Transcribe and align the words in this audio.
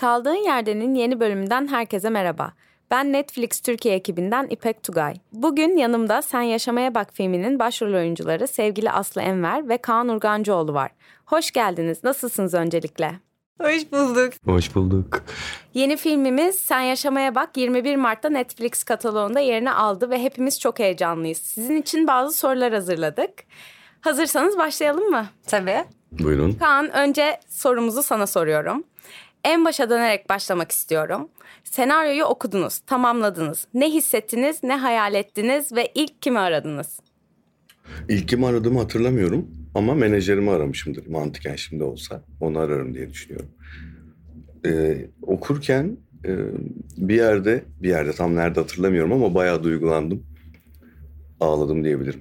Kaldığın 0.00 0.44
Yerden'in 0.44 0.94
yeni 0.94 1.20
bölümünden 1.20 1.68
herkese 1.68 2.10
merhaba. 2.10 2.52
Ben 2.90 3.12
Netflix 3.12 3.60
Türkiye 3.60 3.94
ekibinden 3.94 4.46
İpek 4.50 4.82
Tugay. 4.82 5.14
Bugün 5.32 5.76
yanımda 5.76 6.22
Sen 6.22 6.42
Yaşamaya 6.42 6.94
Bak 6.94 7.08
filminin 7.12 7.58
başrol 7.58 7.94
oyuncuları 7.94 8.46
sevgili 8.48 8.90
Aslı 8.90 9.22
Enver 9.22 9.68
ve 9.68 9.78
Kaan 9.78 10.08
Urgancıoğlu 10.08 10.74
var. 10.74 10.90
Hoş 11.24 11.50
geldiniz. 11.50 12.04
Nasılsınız 12.04 12.54
öncelikle? 12.54 13.12
Hoş 13.60 13.92
bulduk. 13.92 14.32
Hoş 14.44 14.74
bulduk. 14.74 15.22
Yeni 15.74 15.96
filmimiz 15.96 16.56
Sen 16.56 16.80
Yaşamaya 16.80 17.34
Bak 17.34 17.56
21 17.56 17.96
Mart'ta 17.96 18.28
Netflix 18.28 18.84
kataloğunda 18.84 19.40
yerini 19.40 19.72
aldı 19.72 20.10
ve 20.10 20.22
hepimiz 20.22 20.60
çok 20.60 20.78
heyecanlıyız. 20.78 21.38
Sizin 21.38 21.76
için 21.76 22.06
bazı 22.06 22.36
sorular 22.38 22.72
hazırladık. 22.72 23.30
Hazırsanız 24.00 24.58
başlayalım 24.58 25.10
mı? 25.10 25.26
Tabii. 25.46 25.84
Buyurun. 26.12 26.52
Kaan 26.52 26.90
önce 26.90 27.40
sorumuzu 27.48 28.02
sana 28.02 28.26
soruyorum. 28.26 28.84
En 29.44 29.64
başa 29.64 29.90
dönerek 29.90 30.28
başlamak 30.28 30.72
istiyorum. 30.72 31.28
Senaryoyu 31.64 32.24
okudunuz, 32.24 32.78
tamamladınız. 32.78 33.66
Ne 33.74 33.90
hissettiniz, 33.90 34.62
ne 34.62 34.76
hayal 34.76 35.14
ettiniz 35.14 35.72
ve 35.72 35.92
ilk 35.94 36.22
kimi 36.22 36.38
aradınız? 36.38 37.00
İlk 38.08 38.28
kimi 38.28 38.46
aradığımı 38.46 38.78
hatırlamıyorum 38.78 39.46
ama 39.74 39.94
menajerimi 39.94 40.50
aramışımdır 40.50 41.06
mantıken 41.06 41.56
şimdi 41.56 41.84
olsa. 41.84 42.22
Onu 42.40 42.58
ararım 42.58 42.94
diye 42.94 43.10
düşünüyorum. 43.10 43.48
Ee, 44.66 45.06
okurken 45.22 45.96
e, 46.24 46.36
bir 46.96 47.14
yerde, 47.14 47.64
bir 47.82 47.88
yerde 47.88 48.12
tam 48.12 48.36
nerede 48.36 48.60
hatırlamıyorum 48.60 49.12
ama 49.12 49.34
bayağı 49.34 49.64
duygulandım. 49.64 50.26
Ağladım 51.40 51.84
diyebilirim. 51.84 52.20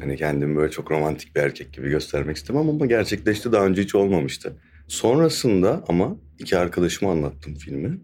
Hani 0.00 0.16
kendimi 0.16 0.56
böyle 0.56 0.70
çok 0.70 0.90
romantik 0.90 1.36
bir 1.36 1.40
erkek 1.40 1.72
gibi 1.72 1.90
göstermek 1.90 2.36
istemem 2.36 2.68
ama 2.68 2.86
gerçekleşti 2.86 3.52
daha 3.52 3.66
önce 3.66 3.82
hiç 3.82 3.94
olmamıştı. 3.94 4.56
Sonrasında 4.88 5.84
ama 5.88 6.16
iki 6.38 6.58
arkadaşıma 6.58 7.12
anlattım 7.12 7.54
filmi. 7.54 7.98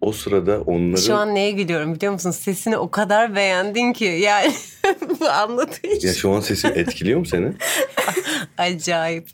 O 0.00 0.12
sırada 0.12 0.60
onları... 0.60 1.00
Şu 1.00 1.14
an 1.14 1.34
neye 1.34 1.50
gülüyorum 1.50 1.94
biliyor 1.94 2.12
musun? 2.12 2.30
Sesini 2.30 2.76
o 2.76 2.90
kadar 2.90 3.34
beğendin 3.34 3.92
ki 3.92 4.04
yani 4.04 4.52
bu 5.20 5.28
anlatış. 5.28 6.04
Ya 6.04 6.12
şu 6.12 6.30
an 6.30 6.40
sesim 6.40 6.70
etkiliyor 6.74 7.18
mu 7.18 7.26
seni? 7.26 7.52
Acayip. 8.58 9.28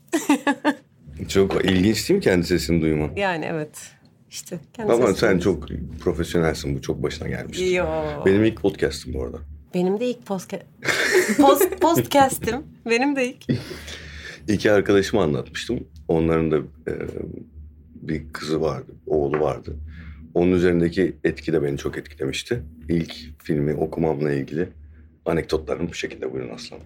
Çok 1.29 1.65
ilginç 1.65 2.09
değil 2.09 2.19
mi 2.19 2.25
kendi 2.25 2.47
sesini 2.47 2.83
duyman? 2.83 3.11
Yani 3.17 3.45
evet. 3.45 3.91
İşte 4.31 4.59
kendi 4.73 4.93
Ama 4.93 5.15
sen 5.15 5.39
çok 5.39 5.69
profesyonelsin 6.01 6.77
bu 6.77 6.83
çok 6.83 7.03
başına 7.03 7.29
gelmiştir. 7.29 7.67
Yo. 7.67 7.87
Benim 8.27 8.45
ilk 8.45 8.61
podcast'ım 8.61 9.15
bu 9.15 9.25
arada. 9.25 9.39
Benim 9.75 10.01
de 10.01 10.07
ilk 10.07 10.27
podcast... 10.27 10.63
Post, 11.37 11.81
podcast'im. 11.81 12.63
Benim 12.87 13.17
de 13.17 13.29
ilk. 13.29 13.61
İki 14.49 14.73
arkadaşıma 14.73 15.23
anlatmıştım. 15.23 15.89
Onların 16.09 16.51
da 16.51 16.57
e, 16.89 16.93
bir 17.95 18.23
kızı 18.33 18.61
vardı, 18.61 18.93
oğlu 19.07 19.41
vardı. 19.41 19.77
Onun 20.35 20.53
üzerindeki 20.53 21.17
etki 21.25 21.53
de 21.53 21.63
beni 21.63 21.79
çok 21.79 21.99
etkilemişti. 21.99 22.63
İlk 22.89 23.15
filmi 23.43 23.75
okumamla 23.75 24.33
ilgili 24.33 24.69
anekdotlarım 25.27 25.89
bu 25.89 25.95
şekilde 25.95 26.33
buyurun 26.33 26.55
Aslan. 26.55 26.79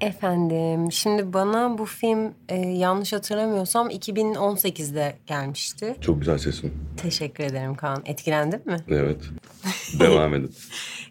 Efendim 0.00 0.92
şimdi 0.92 1.32
bana 1.32 1.78
bu 1.78 1.86
film 1.86 2.34
e, 2.48 2.56
yanlış 2.56 3.12
hatırlamıyorsam 3.12 3.90
2018'de 3.90 5.16
gelmişti. 5.26 5.96
Çok 6.00 6.18
güzel 6.18 6.38
sesin. 6.38 6.72
Teşekkür 6.96 7.44
ederim 7.44 7.74
Kaan. 7.74 8.02
Etkilendin 8.06 8.62
mi? 8.66 8.76
Evet. 8.88 9.20
Devam 10.00 10.34
edin. 10.34 10.54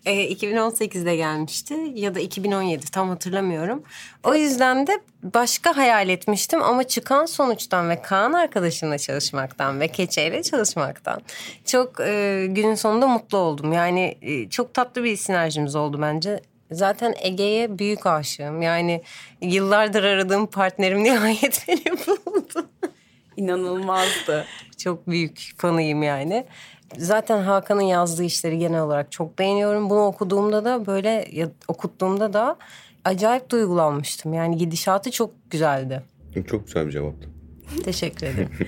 E, 0.05 0.31
2018'de 0.31 1.15
gelmişti 1.15 1.75
ya 1.95 2.15
da 2.15 2.19
2017 2.19 2.85
tam 2.85 3.09
hatırlamıyorum. 3.09 3.83
O 4.23 4.35
yüzden 4.35 4.87
de 4.87 4.91
başka 5.23 5.77
hayal 5.77 6.09
etmiştim 6.09 6.63
ama 6.63 6.83
çıkan 6.83 7.25
sonuçtan 7.25 7.89
ve 7.89 8.01
Kaan 8.01 8.33
arkadaşımla 8.33 8.97
çalışmaktan 8.97 9.79
ve 9.79 9.87
Keçe'yle 9.87 10.43
çalışmaktan 10.43 11.21
çok 11.65 11.99
e, 11.99 12.45
günün 12.49 12.75
sonunda 12.75 13.07
mutlu 13.07 13.37
oldum. 13.37 13.73
Yani 13.73 14.17
e, 14.21 14.49
çok 14.49 14.73
tatlı 14.73 15.03
bir 15.03 15.15
sinerjimiz 15.15 15.75
oldu 15.75 16.01
bence. 16.01 16.41
Zaten 16.71 17.13
Ege'ye 17.21 17.79
büyük 17.79 18.05
aşığım. 18.05 18.61
Yani 18.61 19.01
yıllardır 19.41 20.03
aradığım 20.03 20.47
partnerim 20.47 21.03
nihayet 21.03 21.65
beni 21.67 21.97
buldu. 22.07 22.69
İnanılmazdı. 23.37 24.45
Çok 24.77 25.07
büyük 25.07 25.51
fanıyım 25.57 26.03
yani. 26.03 26.45
Zaten 26.97 27.41
Hakan'ın 27.41 27.81
yazdığı 27.81 28.23
işleri 28.23 28.59
genel 28.59 28.81
olarak 28.81 29.11
çok 29.11 29.39
beğeniyorum. 29.39 29.89
Bunu 29.89 30.05
okuduğumda 30.05 30.65
da 30.65 30.85
böyle 30.85 31.27
ya, 31.31 31.49
okuttuğumda 31.67 32.33
da 32.33 32.55
acayip 33.05 33.49
duygulanmıştım. 33.49 34.33
Yani 34.33 34.57
gidişatı 34.57 35.11
çok 35.11 35.31
güzeldi. 35.49 36.03
Çok 36.47 36.65
güzel 36.65 36.87
bir 36.87 36.91
cevaptı. 36.91 37.29
Teşekkür 37.83 38.27
ederim. 38.27 38.51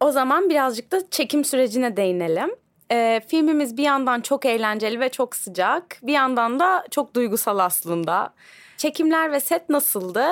O 0.00 0.10
zaman 0.10 0.50
birazcık 0.50 0.92
da 0.92 1.10
çekim 1.10 1.44
sürecine 1.44 1.96
değinelim. 1.96 2.50
Ee, 2.92 3.20
filmimiz 3.28 3.76
bir 3.76 3.82
yandan 3.82 4.20
çok 4.20 4.46
eğlenceli 4.46 5.00
ve 5.00 5.08
çok 5.08 5.36
sıcak. 5.36 5.98
Bir 6.02 6.12
yandan 6.12 6.60
da 6.60 6.84
çok 6.90 7.14
duygusal 7.14 7.58
aslında. 7.58 8.34
Çekimler 8.76 9.32
ve 9.32 9.40
set 9.40 9.68
nasıldı? 9.68 10.24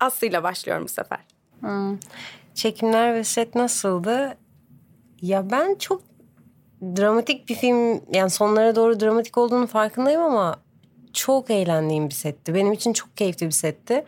Aslı'yla 0.00 0.42
başlıyorum 0.42 0.84
bu 0.84 0.88
sefer. 0.88 1.18
Çekimler 2.54 3.14
ve 3.14 3.24
set 3.24 3.54
nasıldı? 3.54 4.36
Ya 5.22 5.50
ben 5.50 5.74
çok 5.74 6.02
dramatik 6.82 7.48
bir 7.48 7.54
film 7.54 8.00
yani 8.12 8.30
sonlara 8.30 8.76
doğru 8.76 9.00
dramatik 9.00 9.38
olduğunu 9.38 9.66
farkındayım 9.66 10.22
ama 10.22 10.56
çok 11.12 11.50
eğlendiğim 11.50 12.08
bir 12.08 12.14
setti. 12.14 12.54
Benim 12.54 12.72
için 12.72 12.92
çok 12.92 13.16
keyifli 13.16 13.46
bir 13.46 13.52
setti. 13.52 14.04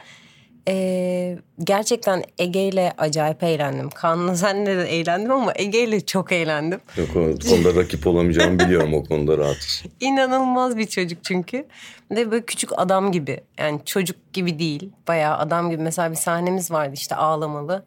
Ee, 0.69 1.39
gerçekten 1.65 2.25
Ege 2.39 2.69
ile 2.69 2.93
acayip 2.99 3.43
eğlendim. 3.43 3.91
Kaan'la 3.91 4.37
senle 4.37 4.77
de 4.77 4.99
eğlendim 4.99 5.33
ama 5.33 5.53
Ege 5.57 5.85
ile 5.85 6.01
çok 6.01 6.33
eğlendim. 6.33 6.81
Yok 6.97 7.09
o 7.11 7.49
konuda 7.51 7.81
rakip 7.81 8.07
olamayacağımı 8.07 8.59
biliyorum 8.59 8.95
o 8.95 9.05
konuda 9.05 9.39
rahatız. 9.39 9.83
İnanılmaz 10.01 10.77
bir 10.77 10.87
çocuk 10.87 11.25
çünkü. 11.25 11.67
De 12.11 12.31
böyle 12.31 12.45
küçük 12.45 12.71
adam 12.77 13.13
gibi. 13.13 13.41
Yani 13.59 13.81
çocuk 13.85 14.33
gibi 14.33 14.59
değil. 14.59 14.91
Bayağı 15.09 15.39
adam 15.39 15.71
gibi. 15.71 15.83
Mesela 15.83 16.11
bir 16.11 16.17
sahnemiz 16.17 16.71
vardı 16.71 16.93
işte 16.95 17.15
ağlamalı. 17.15 17.85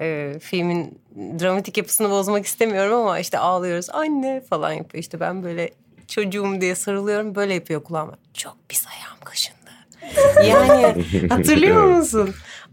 Ee, 0.00 0.34
filmin 0.40 0.98
dramatik 1.16 1.76
yapısını 1.78 2.10
bozmak 2.10 2.46
istemiyorum 2.46 2.94
ama 2.94 3.18
işte 3.18 3.38
ağlıyoruz. 3.38 3.90
Anne 3.90 4.40
falan 4.50 4.72
yapıyor. 4.72 5.02
İşte 5.02 5.20
ben 5.20 5.42
böyle 5.42 5.70
çocuğum 6.08 6.60
diye 6.60 6.74
sarılıyorum. 6.74 7.34
Böyle 7.34 7.54
yapıyor 7.54 7.84
kulağıma. 7.84 8.12
Çok 8.34 8.56
pis 8.68 8.86
ayağım 8.86 9.20
kaşındı. 9.24 9.57
Yani 10.44 11.04
hatırlıyor 11.28 11.84
musun? 11.84 12.30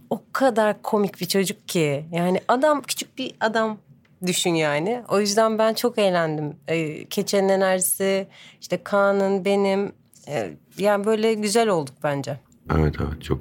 O 0.10 0.22
kadar 0.34 0.82
komik 0.82 1.22
bir 1.22 1.26
çocuk 1.26 1.68
ki. 1.68 2.06
Yani 2.12 2.42
adam 2.48 2.82
küçük 2.82 3.18
bir 3.18 3.32
adam 3.40 3.78
düşün 4.26 4.54
yani. 4.54 5.02
O 5.10 5.20
yüzden 5.20 5.58
ben 5.58 5.74
çok 5.74 5.98
eğlendim. 5.98 6.54
Ee, 6.68 7.06
Keçe'nin 7.06 7.50
enerjisi, 7.50 8.28
işte 8.62 8.84
Kaan'ın, 8.84 9.46
benim. 9.46 9.92
Ee, 10.28 10.54
yani 10.78 11.06
böyle 11.06 11.34
güzel 11.34 11.68
olduk 11.68 11.96
bence. 12.04 12.40
Evet 12.76 12.96
evet 13.00 13.24
çok 13.24 13.40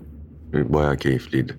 e, 0.54 0.72
bayağı 0.72 0.96
keyifliydi. 0.96 1.56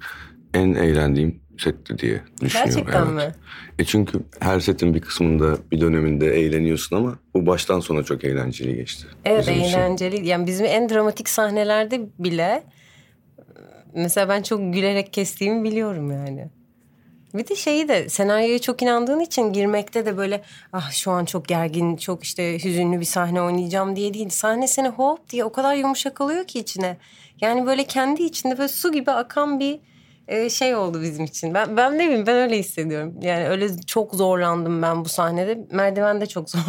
En 0.54 0.74
eğlendiğim 0.74 1.42
setti 1.58 1.98
diye 1.98 2.22
düşünüyorum. 2.42 2.76
Gerçekten 2.76 3.06
evet. 3.06 3.28
mi? 3.28 3.36
E 3.80 3.86
çünkü 3.86 4.20
her 4.40 4.60
setin 4.60 4.94
bir 4.94 5.02
kısmında 5.02 5.58
bir 5.72 5.82
döneminde 5.82 6.36
eğleniyorsun 6.36 6.96
ama 6.96 7.20
bu 7.34 7.46
baştan 7.46 7.80
sona 7.80 8.04
çok 8.04 8.24
eğlenceli 8.24 8.76
geçti. 8.76 9.08
Evet 9.26 9.48
bizim 9.48 9.54
için. 9.54 9.80
eğlenceli. 9.80 10.28
Yani 10.28 10.48
bizim 10.48 10.66
en 10.66 10.90
dramatik 10.90 11.30
sahnelerde 11.30 12.02
bile 12.20 12.64
mesela 13.94 14.30
ben 14.30 14.42
çok 14.42 14.74
gülerek 14.74 15.14
kestiğimi 15.14 15.64
biliyorum 15.64 16.12
yani. 16.12 16.50
Bir 17.34 17.48
de 17.48 17.56
şeyi 17.56 17.88
de 17.88 18.10
senaryoya 18.10 18.60
çok 18.60 18.82
inandığın 18.82 19.20
için 19.20 19.54
girmekte 19.54 20.06
de 20.06 20.18
böyle 20.18 20.42
ah 20.74 20.92
şu 20.92 21.12
an 21.12 21.26
çok 21.26 21.48
gergin, 21.48 21.96
çok 21.96 22.24
işte 22.24 22.64
hüzünlü 22.64 23.00
bir 23.00 23.06
sahne 23.06 23.42
oynayacağım 23.42 23.96
diye 23.96 24.14
değil. 24.14 24.30
Sahne 24.30 24.68
seni 24.68 24.88
hop 24.88 25.30
diye 25.30 25.46
o 25.46 25.52
kadar 25.52 25.76
yumuşak 25.76 26.22
alıyor 26.22 26.44
ki 26.44 26.60
içine. 26.60 26.98
Yani 27.42 27.66
böyle 27.66 27.84
kendi 27.84 28.24
içinde 28.24 28.58
böyle 28.58 28.68
su 28.68 28.92
gibi 28.92 29.12
akan 29.12 29.60
bir 29.60 29.80
e, 30.28 30.50
şey 30.50 30.76
oldu 30.76 31.02
bizim 31.02 31.26
için. 31.26 31.54
Ben 31.54 31.78
ben 31.78 31.98
ne 32.00 32.08
bileyim 32.08 32.28
ben 32.28 32.36
öyle 32.36 32.58
hissediyorum. 32.60 33.16
Yani 33.22 33.48
öyle 33.50 33.78
çok 33.78 34.16
zorlandım 34.16 34.82
ben 34.82 35.06
bu 35.06 35.10
sahnede. 35.10 35.60
Merdivende 35.72 36.26
çok 36.26 36.50
zor. 36.50 36.60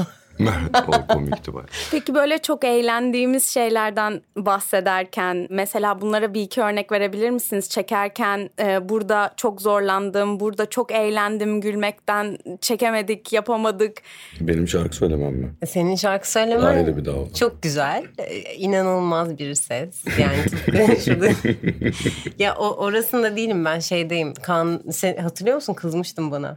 O 0.89 1.15
komikti 1.15 1.55
bayağı. 1.55 1.67
Peki 1.91 2.15
böyle 2.15 2.39
çok 2.39 2.65
eğlendiğimiz 2.65 3.47
şeylerden 3.47 4.21
bahsederken 4.37 5.47
mesela 5.51 6.01
bunlara 6.01 6.35
bir 6.35 6.41
iki 6.43 6.63
örnek 6.63 6.93
verebilir 6.93 7.31
misiniz? 7.31 7.69
Çekerken 7.69 8.51
e, 8.61 8.89
burada 8.89 9.35
çok 9.37 9.63
zorlandım, 9.63 10.41
burada 10.41 10.71
çok 10.71 10.93
eğlendim 10.93 11.61
gülmekten 11.61 12.39
çekemedik, 12.61 13.33
yapamadık. 13.33 14.03
Benim 14.41 14.69
şarkı 14.69 14.97
söylemem 14.97 15.33
mi? 15.35 15.51
Senin 15.67 15.97
şarkı 15.97 16.31
söylemen 16.31 16.67
Ayrı 16.67 16.97
bir 16.97 17.05
dava. 17.05 17.35
çok 17.35 17.63
güzel. 17.63 18.05
Ee, 18.19 18.55
inanılmaz 18.55 19.39
bir 19.39 19.55
ses. 19.55 20.05
Yani 20.19 21.01
şurada. 21.05 21.27
ya 22.39 22.55
o, 22.55 22.77
orasında 22.77 23.37
değilim 23.37 23.65
ben 23.65 23.79
şeydeyim. 23.79 24.35
Kaan 24.35 24.81
sen 24.93 25.17
hatırlıyor 25.17 25.55
musun 25.57 25.75
kızmıştın 25.75 26.31
bana. 26.31 26.57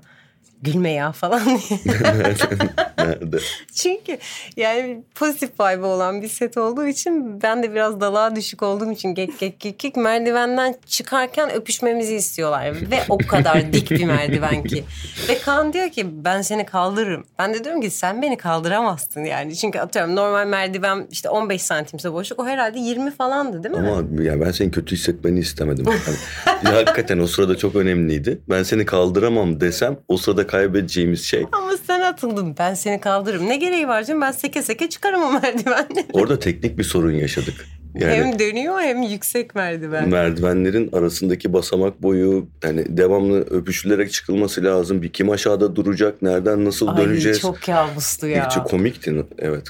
gülme 0.61 0.91
ya 0.91 1.11
falan 1.11 1.41
diye. 1.45 1.79
Nerede? 3.05 3.37
Çünkü 3.73 4.17
yani 4.57 5.03
pozitif 5.15 5.49
vibe 5.59 5.85
olan 5.85 6.21
bir 6.21 6.27
set 6.27 6.57
olduğu 6.57 6.87
için 6.87 7.41
ben 7.41 7.63
de 7.63 7.71
biraz 7.71 8.01
dalağa 8.01 8.35
düşük 8.35 8.63
olduğum 8.63 8.91
için 8.91 9.09
gek 9.15 9.39
gek 9.39 9.59
gek 9.59 9.79
gek 9.79 9.95
merdivenden 9.95 10.75
çıkarken 10.85 11.53
öpüşmemizi 11.53 12.15
istiyorlar. 12.15 12.73
Ve 12.91 12.99
o 13.09 13.17
kadar 13.17 13.73
dik 13.73 13.91
bir 13.91 14.05
merdiven 14.05 14.63
ki. 14.63 14.83
Ve 15.29 15.37
Kaan 15.39 15.73
diyor 15.73 15.89
ki 15.89 16.07
ben 16.25 16.41
seni 16.41 16.65
kaldırırım. 16.65 17.25
Ben 17.39 17.53
de 17.53 17.63
diyorum 17.63 17.81
ki 17.81 17.89
sen 17.89 18.21
beni 18.21 18.37
kaldıramazsın 18.37 19.23
yani. 19.23 19.55
Çünkü 19.55 19.79
atıyorum 19.79 20.15
normal 20.15 20.47
merdiven 20.47 21.07
işte 21.11 21.29
15 21.29 21.61
santimse 21.61 22.13
boşluk 22.13 22.39
o 22.39 22.45
herhalde 22.45 22.79
20 22.79 23.11
falandı 23.11 23.63
değil 23.63 23.75
mi? 23.75 23.89
Ama 23.89 24.23
ya 24.23 24.41
ben 24.41 24.51
senin 24.51 24.71
kötü 24.71 24.95
hissetmeni 24.95 25.39
istemedim. 25.39 25.85
Hani, 25.85 26.17
ya 26.75 26.75
hakikaten 26.75 27.19
o 27.19 27.27
sırada 27.27 27.57
çok 27.57 27.75
önemliydi. 27.75 28.39
Ben 28.49 28.63
seni 28.63 28.85
kaldıramam 28.85 29.61
desem 29.61 29.97
o 30.07 30.17
sırada 30.17 30.47
kaybedeceğimiz 30.47 31.23
şey. 31.23 31.45
Ama 31.51 31.71
sen 31.87 32.01
atıldın 32.01 32.55
ben 32.59 32.73
seni 32.73 32.88
kaldırırım. 32.97 33.49
Ne 33.49 33.55
gereği 33.55 33.87
var 33.87 34.03
canım 34.03 34.21
ben 34.21 34.31
seke 34.31 34.61
seke 34.61 34.89
çıkarım 34.89 35.21
o 35.23 35.31
merdivenden. 35.41 36.05
Orada 36.13 36.39
teknik 36.39 36.77
bir 36.77 36.83
sorun 36.83 37.11
yaşadık. 37.11 37.65
Yani 37.99 38.13
Hem 38.13 38.39
dönüyor 38.39 38.79
hem 38.81 39.01
yüksek 39.01 39.55
merdiven. 39.55 40.09
merdivenlerin 40.09 40.89
arasındaki 40.91 41.53
basamak 41.53 42.03
boyu 42.03 42.47
yani 42.63 42.97
devamlı 42.97 43.39
öpüşülerek 43.41 44.11
çıkılması 44.11 44.63
lazım. 44.63 45.01
Bir 45.01 45.09
kim 45.09 45.29
aşağıda 45.29 45.75
duracak, 45.75 46.21
nereden 46.21 46.65
nasıl 46.65 46.87
Ay 46.87 46.97
döneceğiz. 46.97 47.39
çok 47.39 47.61
kabustu 47.61 48.27
ya. 48.27 48.49
Çok 48.49 48.69
komikti 48.69 49.25
evet. 49.39 49.67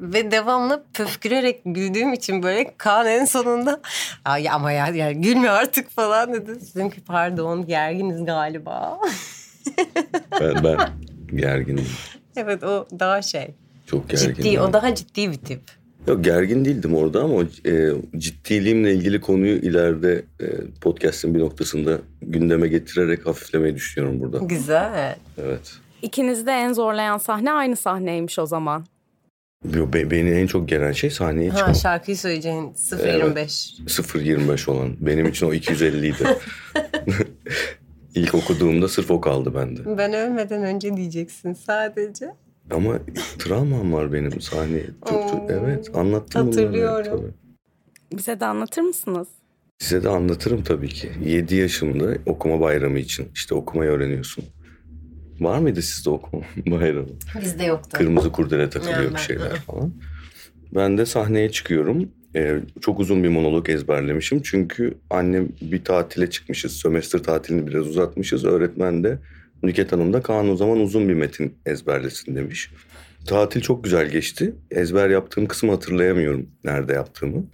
Ve 0.00 0.30
devamlı 0.30 0.84
pöfkürerek 0.94 1.60
güldüğüm 1.64 2.12
için 2.12 2.42
böyle 2.42 2.74
Kaan 2.78 3.06
en 3.06 3.24
sonunda 3.24 3.80
Ay 4.24 4.48
ama 4.50 4.72
ya, 4.72 4.86
ya 4.88 5.12
gülme 5.12 5.48
artık 5.48 5.90
falan 5.90 6.34
dedi. 6.34 6.50
Dedim 6.74 6.90
ki 6.90 7.00
pardon 7.06 7.66
gerginiz 7.66 8.24
galiba. 8.24 8.98
Ben, 10.40 10.64
ben 10.64 10.78
gergindim. 11.36 11.86
Evet 12.36 12.64
o 12.64 12.86
daha 12.98 13.22
şey. 13.22 13.48
Çok 13.86 14.08
gergindim. 14.10 14.34
Ciddi 14.34 14.60
o 14.60 14.72
daha 14.72 14.94
ciddi 14.94 15.30
bir 15.30 15.36
tip. 15.36 15.60
Yok 16.06 16.24
gergin 16.24 16.64
değildim 16.64 16.94
orada 16.94 17.20
ama 17.22 17.42
e, 17.66 17.88
ciddiliğimle 18.18 18.94
ilgili 18.94 19.20
konuyu 19.20 19.56
ileride 19.56 20.24
e, 20.40 20.46
podcast'in 20.80 21.34
bir 21.34 21.40
noktasında 21.40 21.98
gündeme 22.22 22.68
getirerek 22.68 23.26
hafiflemeyi 23.26 23.74
düşünüyorum 23.74 24.20
burada. 24.20 24.38
Güzel. 24.38 25.16
Evet. 25.42 25.72
İkinizi 26.02 26.46
de 26.46 26.50
en 26.52 26.72
zorlayan 26.72 27.18
sahne 27.18 27.52
aynı 27.52 27.76
sahneymiş 27.76 28.38
o 28.38 28.46
zaman. 28.46 28.86
Yo, 29.74 29.92
be- 29.92 30.10
beni 30.10 30.30
en 30.30 30.46
çok 30.46 30.68
gelen 30.68 30.92
şey 30.92 31.10
sahneye 31.10 31.50
Ha 31.50 31.56
çıkmak. 31.58 31.76
şarkıyı 31.76 32.16
söyleyeceğin 32.16 32.72
0.25. 32.72 33.84
0.25 33.86 34.70
olan. 34.70 34.96
Benim 35.00 35.26
için 35.26 35.46
o 35.46 35.52
250 35.54 36.06
idi. 36.08 36.14
İlk 38.16 38.34
okuduğumda 38.34 38.88
sırf 38.88 39.10
o 39.10 39.20
kaldı 39.20 39.54
bende. 39.54 39.98
Ben 39.98 40.12
ölmeden 40.12 40.62
önce 40.62 40.96
diyeceksin 40.96 41.52
sadece. 41.52 42.30
Ama 42.70 42.98
travmam 43.38 43.92
var 43.92 44.12
benim 44.12 44.40
sahne. 44.40 44.80
Çok, 45.08 45.28
çok, 45.30 45.50
evet 45.50 45.90
anlattım 45.94 46.46
bunları, 46.46 46.64
Hatırlıyorum. 46.64 47.20
tabii. 47.20 48.18
Bize 48.18 48.40
de 48.40 48.44
anlatır 48.46 48.82
mısınız? 48.82 49.28
Size 49.78 50.02
de 50.04 50.08
anlatırım 50.08 50.62
tabii 50.62 50.88
ki. 50.88 51.10
7 51.24 51.54
yaşımda 51.54 52.18
okuma 52.26 52.60
bayramı 52.60 52.98
için. 52.98 53.28
işte 53.34 53.54
okumayı 53.54 53.90
öğreniyorsun. 53.90 54.44
Var 55.40 55.58
mıydı 55.58 55.82
sizde 55.82 56.10
okuma 56.10 56.42
bayramı? 56.66 57.08
Bizde 57.42 57.64
yoktu. 57.64 57.90
Kırmızı 57.92 58.32
kurdele 58.32 58.70
takılıyor 58.70 59.12
bir 59.14 59.18
şeyler 59.18 59.56
falan. 59.56 59.92
Ben 60.74 60.98
de 60.98 61.06
sahneye 61.06 61.50
çıkıyorum. 61.50 62.08
Ee, 62.36 62.60
çok 62.80 63.00
uzun 63.00 63.24
bir 63.24 63.28
monolog 63.28 63.70
ezberlemişim. 63.70 64.42
Çünkü 64.42 64.94
annem 65.10 65.48
bir 65.60 65.84
tatile 65.84 66.30
çıkmışız. 66.30 66.72
Sömestr 66.72 67.18
tatilini 67.18 67.66
biraz 67.66 67.86
uzatmışız. 67.86 68.44
Öğretmen 68.44 69.04
de 69.04 69.18
Nüket 69.62 69.92
Hanım 69.92 70.12
da 70.12 70.22
Kaan 70.22 70.48
o 70.48 70.56
zaman 70.56 70.80
uzun 70.80 71.08
bir 71.08 71.14
metin 71.14 71.54
ezberlesin 71.66 72.36
demiş. 72.36 72.70
Tatil 73.26 73.60
çok 73.60 73.84
güzel 73.84 74.10
geçti. 74.10 74.54
Ezber 74.70 75.10
yaptığım 75.10 75.46
kısmı 75.46 75.70
hatırlayamıyorum 75.70 76.50
nerede 76.64 76.92
yaptığımı. 76.92 77.44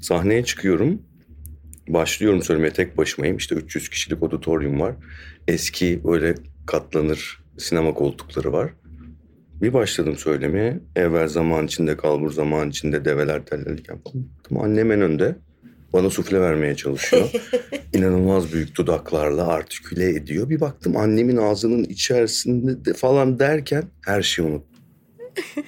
Sahneye 0.00 0.44
çıkıyorum. 0.44 1.02
Başlıyorum 1.88 2.42
söylemeye 2.42 2.72
tek 2.72 2.98
başımayım. 2.98 3.36
İşte 3.36 3.54
300 3.54 3.88
kişilik 3.88 4.22
auditorium 4.22 4.80
var. 4.80 4.94
Eski 5.48 6.04
böyle 6.04 6.34
katlanır 6.66 7.40
sinema 7.58 7.94
koltukları 7.94 8.52
var. 8.52 8.70
Bir 9.62 9.72
başladım 9.72 10.16
söylemeye. 10.16 10.80
Evvel 10.96 11.28
zaman 11.28 11.66
içinde 11.66 11.96
kalbur 11.96 12.32
zaman 12.32 12.70
içinde 12.70 13.04
develer 13.04 13.44
tellerken 13.44 13.98
falan. 13.98 14.26
Baktım 14.38 14.60
annem 14.60 14.92
en 14.92 15.00
önde. 15.00 15.36
Bana 15.92 16.10
sufle 16.10 16.40
vermeye 16.40 16.74
çalışıyor. 16.74 17.30
İnanılmaz 17.92 18.52
büyük 18.52 18.76
dudaklarla 18.76 19.46
artiküle 19.46 20.10
ediyor. 20.10 20.50
Bir 20.50 20.60
baktım 20.60 20.96
annemin 20.96 21.36
ağzının 21.36 21.84
içerisinde 21.84 22.84
de 22.84 22.94
falan 22.94 23.38
derken 23.38 23.84
her 24.06 24.22
şeyi 24.22 24.48
unuttum. 24.48 24.78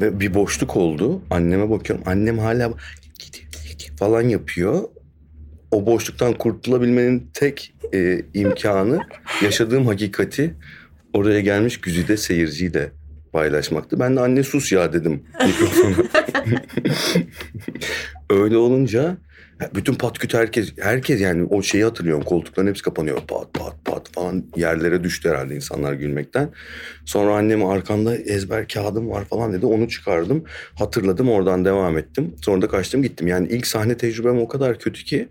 Ve 0.00 0.20
bir 0.20 0.34
boşluk 0.34 0.76
oldu. 0.76 1.22
Anneme 1.30 1.70
bakıyorum. 1.70 2.04
Annem 2.08 2.38
hala 2.38 2.72
falan 3.98 4.22
yapıyor. 4.22 4.82
O 5.70 5.86
boşluktan 5.86 6.32
kurtulabilmenin 6.32 7.30
tek 7.34 7.74
e, 7.94 8.22
imkanı 8.34 9.00
yaşadığım 9.42 9.86
hakikati 9.86 10.54
oraya 11.12 11.40
gelmiş 11.40 11.80
güzide 11.80 12.16
seyirciyle 12.16 12.90
paylaşmaktı. 13.36 14.00
Ben 14.00 14.16
de 14.16 14.20
anne 14.20 14.42
sus 14.42 14.72
ya 14.72 14.92
dedim 14.92 15.22
mikrofona. 15.46 15.94
Öyle 18.30 18.56
olunca 18.56 19.16
bütün 19.74 19.94
patküt 19.94 20.34
herkes 20.34 20.72
herkes 20.80 21.20
yani 21.20 21.44
o 21.50 21.62
şeyi 21.62 21.84
hatırlıyorum 21.84 22.24
koltukların 22.24 22.68
hepsi 22.68 22.82
kapanıyor 22.82 23.16
pat 23.28 23.54
pat 23.54 23.84
pat 23.84 24.12
falan 24.12 24.44
yerlere 24.56 25.04
düştü 25.04 25.28
herhalde 25.28 25.54
insanlar 25.54 25.92
gülmekten. 25.92 26.48
Sonra 27.04 27.34
annem 27.34 27.66
arkamda 27.66 28.16
ezber 28.16 28.68
kağıdım 28.68 29.10
var 29.10 29.24
falan 29.24 29.52
dedi 29.52 29.66
onu 29.66 29.88
çıkardım 29.88 30.44
hatırladım 30.74 31.28
oradan 31.28 31.64
devam 31.64 31.98
ettim 31.98 32.34
sonra 32.44 32.62
da 32.62 32.68
kaçtım 32.68 33.02
gittim 33.02 33.26
yani 33.26 33.48
ilk 33.48 33.66
sahne 33.66 33.96
tecrübem 33.96 34.38
o 34.38 34.48
kadar 34.48 34.78
kötü 34.78 35.04
ki 35.04 35.28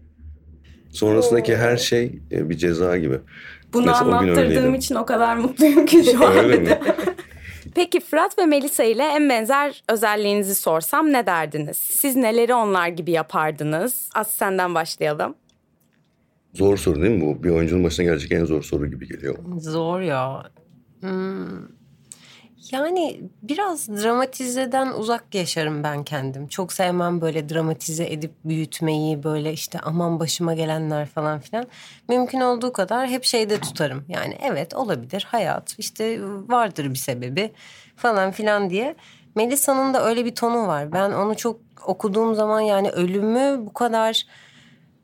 sonrasındaki 0.90 1.58
her 1.58 1.78
şey 1.78 2.20
e, 2.32 2.50
bir 2.50 2.58
ceza 2.58 2.98
gibi. 2.98 3.20
Bunu 3.74 3.86
Mesela 3.86 4.18
anlattırdığım 4.18 4.76
için 4.76 4.96
o 4.96 5.06
kadar 5.06 5.36
mutluyum 5.38 5.86
ki 5.86 6.04
şu 6.12 6.26
an. 6.26 6.38
Öyle 6.38 6.58
mi? 6.58 6.80
Peki 7.76 8.00
Fırat 8.00 8.40
ve 8.40 8.46
Melisa 8.46 8.84
ile 8.84 9.04
en 9.04 9.30
benzer 9.30 9.84
özelliğinizi 9.90 10.56
sorsam 10.56 11.14
ne 11.14 11.26
derdiniz? 11.26 11.78
Siz 11.78 12.16
neleri 12.16 12.54
onlar 12.54 12.88
gibi 12.88 13.12
yapardınız? 13.12 14.10
Az 14.16 14.28
senden 14.28 14.76
başlayalım. 14.76 15.36
Zor 16.54 16.78
soru 16.78 17.02
değil 17.02 17.16
mi 17.16 17.22
bu? 17.22 17.44
Bir 17.44 17.50
oyuncunun 17.50 17.84
başına 17.84 18.06
gelecek 18.06 18.32
en 18.32 18.46
zor 18.46 18.62
soru 18.64 18.88
gibi 18.88 19.08
geliyor. 19.08 19.36
Zor 19.58 20.02
ya. 20.02 20.44
Hmm. 21.00 21.68
Yani 22.72 23.22
biraz 23.42 23.90
dramatizeden 23.90 24.88
uzak 24.88 25.36
yaşarım 25.36 25.84
ben 25.84 26.04
kendim. 26.04 26.48
Çok 26.48 26.74
sevmem 26.74 27.22
böyle 27.22 27.50
dramatize 27.50 28.06
edip 28.06 28.32
büyütmeyi 28.46 29.24
böyle 29.24 29.54
işte 29.54 29.80
aman 29.80 30.20
başıma 30.20 30.54
gelenler 30.54 31.06
falan 31.06 31.40
filan. 31.40 31.66
Mümkün 32.10 32.40
olduğu 32.40 32.74
kadar 32.74 33.08
hep 33.08 33.24
şeyde 33.24 33.60
tutarım. 33.60 34.06
Yani 34.08 34.38
evet 34.42 34.74
olabilir 34.74 35.28
hayat 35.32 35.76
işte 35.78 36.20
vardır 36.48 36.90
bir 36.90 37.00
sebebi 37.00 37.52
falan 37.96 38.32
filan 38.32 38.70
diye. 38.70 38.96
Melisa'nın 39.36 39.94
da 39.94 40.06
öyle 40.06 40.26
bir 40.26 40.36
tonu 40.36 40.68
var. 40.68 40.92
Ben 40.92 41.12
onu 41.12 41.38
çok 41.38 41.60
okuduğum 41.86 42.36
zaman 42.36 42.60
yani 42.60 42.90
ölümü 42.90 43.66
bu 43.66 43.74
kadar 43.74 44.26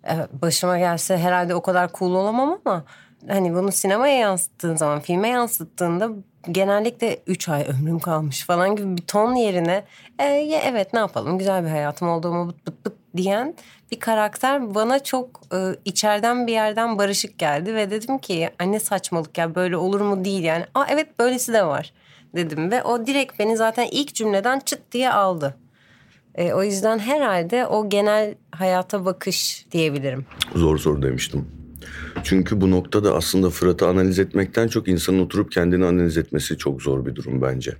Evet, 0.03 0.29
başıma 0.33 0.77
gelse 0.77 1.17
herhalde 1.17 1.55
o 1.55 1.61
kadar 1.61 1.89
cool 1.93 2.15
olamam 2.15 2.59
ama 2.65 2.83
hani 3.27 3.53
bunu 3.53 3.71
sinemaya 3.71 4.17
yansıttığın 4.17 4.75
zaman, 4.75 4.99
filme 4.99 5.27
yansıttığında 5.27 6.09
genellikle 6.51 7.19
3 7.27 7.49
ay 7.49 7.65
ömrüm 7.69 7.99
kalmış 7.99 8.45
falan 8.45 8.75
gibi 8.75 8.97
bir 8.97 9.01
ton 9.01 9.35
yerine 9.35 9.83
e, 10.19 10.23
ya 10.23 10.61
evet 10.65 10.93
ne 10.93 10.99
yapalım 10.99 11.37
güzel 11.37 11.63
bir 11.63 11.69
hayatım 11.69 12.09
oldu 12.09 12.27
ama 12.27 12.47
bıt 12.47 12.67
bıt 12.67 12.85
bıt 12.85 12.93
diyen 13.17 13.55
bir 13.91 13.99
karakter 13.99 14.75
bana 14.75 15.03
çok 15.03 15.41
e, 15.53 15.57
içeriden 15.85 16.47
bir 16.47 16.51
yerden 16.51 16.97
barışık 16.97 17.37
geldi 17.37 17.75
ve 17.75 17.91
dedim 17.91 18.17
ki 18.17 18.49
anne 18.59 18.79
saçmalık 18.79 19.37
ya 19.37 19.55
böyle 19.55 19.77
olur 19.77 20.01
mu 20.01 20.25
değil 20.25 20.43
yani. 20.43 20.65
Aa 20.75 20.85
evet 20.89 21.19
böylesi 21.19 21.53
de 21.53 21.65
var 21.65 21.93
dedim 22.35 22.71
ve 22.71 22.83
o 22.83 23.05
direkt 23.07 23.39
beni 23.39 23.57
zaten 23.57 23.87
ilk 23.91 24.15
cümleden 24.15 24.59
çıt 24.59 24.79
diye 24.91 25.11
aldı. 25.11 25.57
E, 26.35 26.53
o 26.53 26.63
yüzden 26.63 26.99
herhalde 26.99 27.67
o 27.67 27.89
genel 27.89 28.35
hayata 28.51 29.05
bakış 29.05 29.65
diyebilirim. 29.71 30.25
Zor 30.55 30.77
soru 30.77 31.01
demiştim. 31.01 31.60
Çünkü 32.23 32.61
bu 32.61 32.71
noktada 32.71 33.15
aslında 33.15 33.49
Fırat'ı 33.49 33.87
analiz 33.87 34.19
etmekten 34.19 34.67
çok 34.67 34.87
insanın 34.87 35.19
oturup 35.19 35.51
kendini 35.51 35.85
analiz 35.85 36.17
etmesi 36.17 36.57
çok 36.57 36.81
zor 36.81 37.05
bir 37.05 37.15
durum 37.15 37.41
bence. 37.41 37.75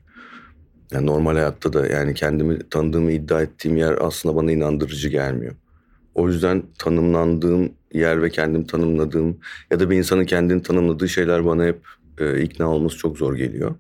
Yani 0.91 1.05
normal 1.05 1.34
hayatta 1.34 1.74
da 1.74 1.88
yani 1.88 2.13
kendimi 2.13 2.70
tanıdığımı 2.70 3.12
iddia 3.12 3.41
ettiğim 3.41 3.77
yer 3.77 3.98
aslında 4.01 4.36
bana 4.36 4.51
inandırıcı 4.51 5.10
gelmiyor. 5.10 5.55
O 6.15 6.27
yüzden 6.27 6.63
tanımlandığım 6.79 7.70
yer 7.93 8.22
ve 8.22 8.29
kendim 8.29 8.67
tanımladığım 8.67 9.38
ya 9.72 9.79
da 9.79 9.89
bir 9.89 9.98
insanın 9.98 10.25
kendini 10.25 10.62
tanımladığı 10.62 11.10
şeyler 11.10 11.46
bana 11.46 11.65
hep 11.65 11.79
e, 12.20 12.41
ikna 12.41 12.70
olması 12.70 12.98
çok 12.98 13.17
zor 13.17 13.36
geliyor. 13.36 13.75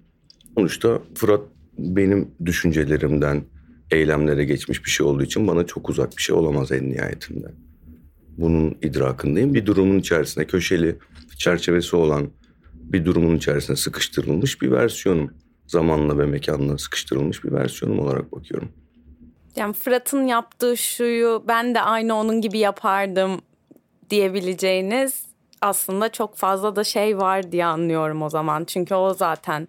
Sonuçta 0.57 0.99
Fırat 1.15 1.41
benim 1.77 2.31
düşüncelerimden 2.45 3.43
eylemlere 3.91 4.45
geçmiş 4.45 4.85
bir 4.85 4.89
şey 4.89 5.05
olduğu 5.05 5.23
için 5.23 5.47
bana 5.47 5.65
çok 5.65 5.89
uzak 5.89 6.17
bir 6.17 6.21
şey 6.21 6.35
olamaz 6.35 6.71
en 6.71 6.91
nihayetinde. 6.91 7.47
Bunun 8.41 8.75
idrakındayım. 8.81 9.53
Bir 9.53 9.65
durumun 9.65 9.99
içerisinde 9.99 10.47
köşeli 10.47 10.97
çerçevesi 11.37 11.95
olan 11.95 12.29
bir 12.73 13.05
durumun 13.05 13.35
içerisine 13.35 13.75
sıkıştırılmış 13.75 14.61
bir 14.61 14.71
versiyonum. 14.71 15.33
Zamanla 15.67 16.17
ve 16.17 16.25
mekanla 16.25 16.77
sıkıştırılmış 16.77 17.43
bir 17.43 17.51
versiyonum 17.51 17.99
olarak 17.99 18.31
bakıyorum. 18.31 18.69
Yani 19.55 19.73
Fırat'ın 19.73 20.25
yaptığı 20.25 20.77
şuyu 20.77 21.43
ben 21.47 21.75
de 21.75 21.81
aynı 21.81 22.15
onun 22.15 22.41
gibi 22.41 22.57
yapardım 22.57 23.41
diyebileceğiniz 24.09 25.23
aslında 25.61 26.09
çok 26.09 26.35
fazla 26.35 26.75
da 26.75 26.83
şey 26.83 27.17
var 27.17 27.51
diye 27.51 27.65
anlıyorum 27.65 28.21
o 28.21 28.29
zaman. 28.29 28.65
Çünkü 28.65 28.95
o 28.95 29.13
zaten 29.13 29.67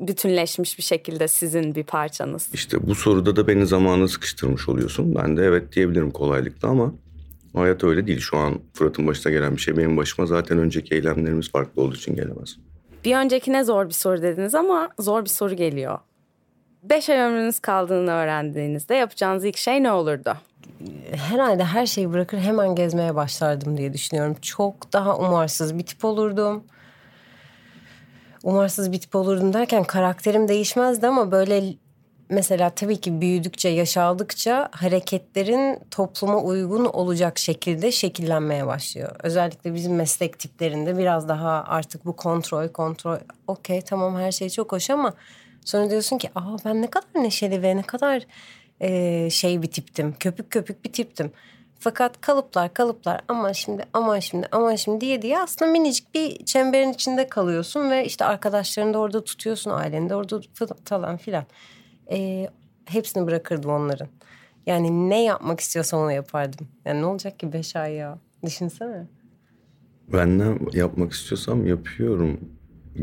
bütünleşmiş 0.00 0.78
bir 0.78 0.82
şekilde 0.82 1.28
sizin 1.28 1.74
bir 1.74 1.84
parçanız. 1.84 2.48
İşte 2.52 2.86
bu 2.86 2.94
soruda 2.94 3.36
da 3.36 3.48
beni 3.48 3.66
zamana 3.66 4.08
sıkıştırmış 4.08 4.68
oluyorsun. 4.68 5.14
Ben 5.14 5.36
de 5.36 5.44
evet 5.44 5.72
diyebilirim 5.72 6.10
kolaylıkla 6.10 6.68
ama 6.68 6.94
hayat 7.60 7.84
öyle 7.84 8.06
değil. 8.06 8.20
Şu 8.20 8.36
an 8.36 8.60
Fırat'ın 8.72 9.06
başına 9.06 9.32
gelen 9.32 9.56
bir 9.56 9.60
şey 9.60 9.76
benim 9.76 9.96
başıma 9.96 10.26
zaten 10.26 10.58
önceki 10.58 10.94
eylemlerimiz 10.94 11.50
farklı 11.50 11.82
olduğu 11.82 11.94
için 11.94 12.16
gelemez. 12.16 12.56
Bir 13.04 13.16
öncekine 13.16 13.64
zor 13.64 13.88
bir 13.88 13.94
soru 13.94 14.22
dediniz 14.22 14.54
ama 14.54 14.90
zor 14.98 15.24
bir 15.24 15.30
soru 15.30 15.54
geliyor. 15.54 15.98
Beş 16.82 17.10
ay 17.10 17.18
ömrünüz 17.18 17.60
kaldığını 17.60 18.10
öğrendiğinizde 18.10 18.94
yapacağınız 18.94 19.44
ilk 19.44 19.56
şey 19.56 19.82
ne 19.82 19.92
olurdu? 19.92 20.34
Herhalde 21.12 21.64
her 21.64 21.86
şeyi 21.86 22.12
bırakır 22.12 22.38
hemen 22.38 22.74
gezmeye 22.74 23.14
başlardım 23.14 23.76
diye 23.76 23.92
düşünüyorum. 23.92 24.36
Çok 24.42 24.92
daha 24.92 25.18
umarsız 25.18 25.78
bir 25.78 25.86
tip 25.86 26.04
olurdum. 26.04 26.64
Umarsız 28.42 28.92
bir 28.92 29.00
tip 29.00 29.14
olurdum 29.14 29.52
derken 29.52 29.84
karakterim 29.84 30.48
değişmezdi 30.48 31.06
ama 31.06 31.30
böyle 31.30 31.74
mesela 32.28 32.70
tabii 32.70 33.00
ki 33.00 33.20
büyüdükçe, 33.20 33.68
yaş 33.68 33.96
aldıkça 33.96 34.68
hareketlerin 34.72 35.78
topluma 35.90 36.40
uygun 36.40 36.84
olacak 36.84 37.38
şekilde 37.38 37.92
şekillenmeye 37.92 38.66
başlıyor. 38.66 39.16
Özellikle 39.22 39.74
bizim 39.74 39.94
meslek 39.94 40.38
tiplerinde 40.38 40.98
biraz 40.98 41.28
daha 41.28 41.64
artık 41.68 42.04
bu 42.04 42.16
kontrol, 42.16 42.68
kontrol. 42.68 43.18
Okey 43.46 43.80
tamam 43.80 44.16
her 44.16 44.32
şey 44.32 44.48
çok 44.48 44.72
hoş 44.72 44.90
ama 44.90 45.14
sonra 45.64 45.90
diyorsun 45.90 46.18
ki 46.18 46.30
aa 46.34 46.56
ben 46.64 46.82
ne 46.82 46.86
kadar 46.86 47.22
neşeli 47.22 47.62
ve 47.62 47.76
ne 47.76 47.82
kadar 47.82 48.22
e, 48.80 49.30
şey 49.30 49.62
bir 49.62 49.70
tiptim. 49.70 50.14
Köpük 50.20 50.50
köpük 50.50 50.84
bir 50.84 50.92
tiptim. 50.92 51.32
Fakat 51.78 52.20
kalıplar 52.20 52.74
kalıplar 52.74 53.20
ama 53.28 53.52
şimdi 53.54 53.84
ama 53.92 54.20
şimdi 54.20 54.48
ama 54.52 54.76
şimdi 54.76 55.00
diye 55.00 55.22
diye 55.22 55.38
aslında 55.38 55.70
minicik 55.70 56.14
bir 56.14 56.44
çemberin 56.44 56.92
içinde 56.92 57.28
kalıyorsun 57.28 57.90
ve 57.90 58.04
işte 58.04 58.24
arkadaşlarını 58.24 58.94
da 58.94 58.98
orada 58.98 59.24
tutuyorsun 59.24 59.70
aileni 59.70 60.10
de 60.10 60.14
orada 60.14 60.40
falan 60.84 61.16
filan. 61.16 61.44
E, 62.10 62.48
hepsini 62.84 63.26
bırakırdım 63.26 63.70
onların. 63.70 64.08
Yani 64.66 65.10
ne 65.10 65.24
yapmak 65.24 65.60
istiyorsam 65.60 66.00
onu 66.00 66.12
yapardım. 66.12 66.68
Yani 66.84 67.00
ne 67.00 67.04
olacak 67.06 67.38
ki 67.38 67.52
beş 67.52 67.76
ay 67.76 67.92
ya? 67.92 68.18
Düşünsene. 68.44 69.06
Ben 70.12 70.38
ne 70.38 70.56
yapmak 70.72 71.12
istiyorsam 71.12 71.66
yapıyorum 71.66 72.40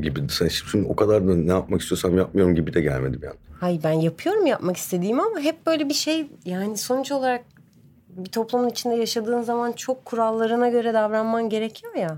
gibi. 0.02 0.30
Sen 0.30 0.48
şimdi 0.48 0.88
o 0.88 0.96
kadar 0.96 1.28
da 1.28 1.36
ne 1.36 1.52
yapmak 1.52 1.82
istiyorsam 1.82 2.18
yapmıyorum 2.18 2.56
gibi 2.56 2.74
de 2.74 2.82
gelmedi 2.82 3.22
bir 3.22 3.28
an. 3.28 3.36
Hayır 3.60 3.84
ben 3.84 3.92
yapıyorum 3.92 4.46
yapmak 4.46 4.78
istediğimi 4.78 5.22
ama 5.22 5.40
hep 5.40 5.66
böyle 5.66 5.90
bir 5.90 5.94
şey 5.94 6.28
yani 6.46 6.78
sonuç 6.78 7.12
olarak 7.12 7.44
bir 8.10 8.30
toplumun 8.30 8.70
içinde 8.70 8.96
yaşadığın 8.96 9.42
zaman 9.42 9.72
çok 9.72 10.06
kurallarına 10.06 10.70
göre 10.70 10.94
davranman 10.94 11.50
gerekiyor 11.50 11.96
ya. 11.96 12.18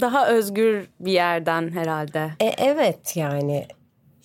Daha 0.00 0.28
özgür 0.28 0.86
bir 1.00 1.12
yerden 1.12 1.70
herhalde. 1.70 2.30
E, 2.40 2.44
evet 2.44 3.16
yani 3.16 3.66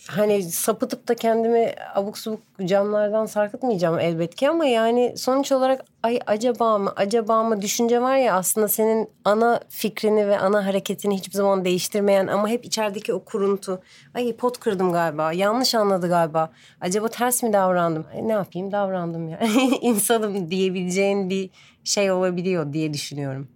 hani 0.08 0.44
sapıtıp 0.44 1.08
da 1.08 1.16
kendimi 1.16 1.74
abuk 1.96 2.18
subuk 2.18 2.42
camlardan 2.66 3.26
sarkıtmayacağım 3.26 4.00
elbet 4.00 4.36
ki 4.36 4.50
ama 4.50 4.66
yani 4.66 5.14
sonuç 5.18 5.52
olarak 5.52 5.86
ay 6.04 6.20
acaba 6.28 6.78
mı 6.78 6.94
acaba 6.96 7.44
mı 7.44 7.62
düşünce 7.62 8.02
var 8.02 8.18
ya 8.18 8.36
aslında 8.36 8.68
senin 8.68 9.10
ana 9.26 9.60
fikrini 9.70 10.28
ve 10.28 10.40
ana 10.40 10.66
hareketini 10.66 11.18
hiçbir 11.18 11.34
zaman 11.34 11.66
değiştirmeyen 11.66 12.28
ama 12.28 12.48
hep 12.48 12.66
içerideki 12.66 13.14
o 13.14 13.24
kuruntu. 13.26 13.82
Ay 14.14 14.36
pot 14.36 14.60
kırdım 14.60 14.92
galiba 14.92 15.34
yanlış 15.34 15.76
anladı 15.76 16.10
galiba 16.10 16.52
acaba 16.82 17.08
ters 17.08 17.44
mi 17.44 17.54
davrandım 17.54 18.06
ay, 18.14 18.28
ne 18.28 18.32
yapayım 18.32 18.72
davrandım 18.72 19.30
ya 19.30 19.40
insanım 19.82 20.52
diyebileceğin 20.52 21.30
bir 21.30 21.50
şey 21.84 22.12
olabiliyor 22.12 22.74
diye 22.74 22.94
düşünüyorum. 22.94 23.55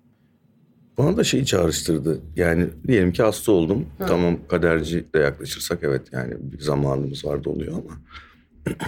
Bana 1.00 1.18
da 1.18 1.24
şeyi 1.24 1.46
çağrıştırdı. 1.46 2.20
Yani 2.36 2.68
diyelim 2.88 3.12
ki 3.12 3.24
hasta 3.24 3.52
oldum. 3.52 3.86
Hı. 3.98 4.06
Tamam 4.08 4.38
kaderci 4.50 5.06
de 5.16 5.20
yaklaşırsak 5.20 5.80
evet 5.82 6.02
yani 6.12 6.34
bir 6.40 6.60
zamanımız 6.60 7.26
vardı 7.26 7.50
oluyor 7.50 7.74
ama 7.74 8.02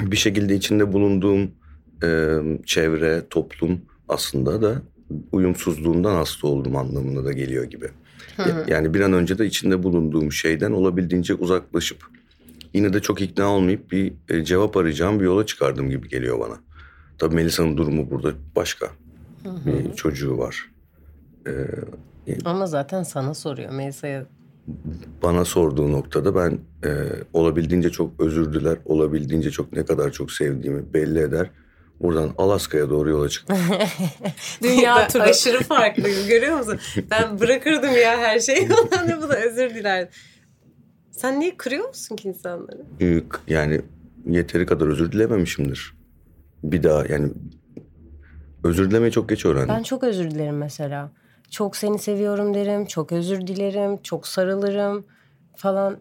bir 0.12 0.18
şekilde 0.18 0.56
içinde 0.56 0.94
bulunduğum 0.94 1.52
e, 2.04 2.38
çevre, 2.66 3.24
toplum 3.30 3.82
aslında 4.10 4.62
da 4.62 4.82
uyumsuzluğundan 5.32 6.16
hasta 6.16 6.48
oldum 6.48 6.76
anlamına 6.76 7.26
da 7.26 7.32
geliyor 7.32 7.64
gibi. 7.64 7.88
Hı. 8.38 8.66
Yani 8.68 8.94
bir 8.94 9.02
an 9.02 9.14
önce 9.14 9.38
de 9.38 9.46
içinde 9.46 9.84
bulunduğum 9.84 10.32
şeyden 10.32 10.72
olabildiğince 10.72 11.34
uzaklaşıp 11.34 11.98
yine 12.74 12.94
de 12.94 13.00
çok 13.00 13.22
ikna 13.22 13.50
olmayıp 13.50 13.92
bir 13.92 14.14
e, 14.30 14.44
cevap 14.44 14.78
arayacağım 14.78 15.20
bir 15.20 15.26
yola 15.26 15.46
çıkardım 15.46 15.90
gibi 15.90 16.10
geliyor 16.10 16.40
bana. 16.40 16.60
Tabii 17.18 17.36
Melisa'nın 17.36 17.78
durumu 17.78 18.12
burada 18.12 18.34
başka. 18.56 18.86
Hı 19.44 19.50
hı. 19.50 19.66
Bir 19.66 19.96
çocuğu 19.96 20.38
var. 20.38 20.71
Ee, 21.48 22.36
Ama 22.46 22.66
zaten 22.66 23.04
sana 23.04 23.34
soruyor 23.34 23.72
Melisa'ya. 23.72 24.26
Bana 25.24 25.46
sorduğu 25.46 25.92
noktada 25.92 26.36
ben 26.36 26.60
e, 26.84 26.90
olabildiğince 27.34 27.90
çok 27.90 28.20
özür 28.22 28.54
diler, 28.54 28.78
olabildiğince 28.86 29.52
çok 29.52 29.74
ne 29.74 29.86
kadar 29.86 30.12
çok 30.12 30.32
sevdiğimi 30.32 30.94
belli 30.94 31.20
eder. 31.20 31.50
Buradan 32.00 32.30
Alaska'ya 32.38 32.90
doğru 32.90 33.10
yola 33.10 33.30
çıktım. 33.30 33.58
Dünya 34.64 35.08
turu. 35.08 35.24
Aşırı 35.24 35.64
farklı 35.64 36.10
görüyor 36.28 36.58
musun? 36.58 36.80
Ben 37.12 37.40
bırakırdım 37.40 37.92
ya 37.92 38.18
her 38.18 38.40
şeyi. 38.40 38.70
Bu 39.24 39.30
da 39.30 39.40
özür 39.40 39.70
dilerdim. 39.70 40.14
Sen 41.12 41.40
niye 41.40 41.58
kırıyor 41.58 41.88
musun 41.88 42.16
ki 42.16 42.28
insanları? 42.28 42.82
Yani 43.48 43.82
yeteri 44.26 44.66
kadar 44.66 44.88
özür 44.88 45.12
dilememişimdir. 45.12 45.94
Bir 46.64 46.84
daha 46.84 47.06
yani 47.06 47.32
özür 48.64 48.92
dilemeyi 48.92 49.12
çok 49.12 49.30
geç 49.30 49.46
öğrendim. 49.46 49.76
Ben 49.78 49.84
çok 49.84 50.04
özür 50.04 50.32
dilerim 50.32 50.58
mesela 50.58 51.12
çok 51.52 51.76
seni 51.76 52.00
seviyorum 52.00 52.54
derim, 52.54 52.86
çok 52.86 53.12
özür 53.12 53.48
dilerim, 53.48 53.98
çok 54.04 54.28
sarılırım 54.28 55.06
falan. 55.56 55.98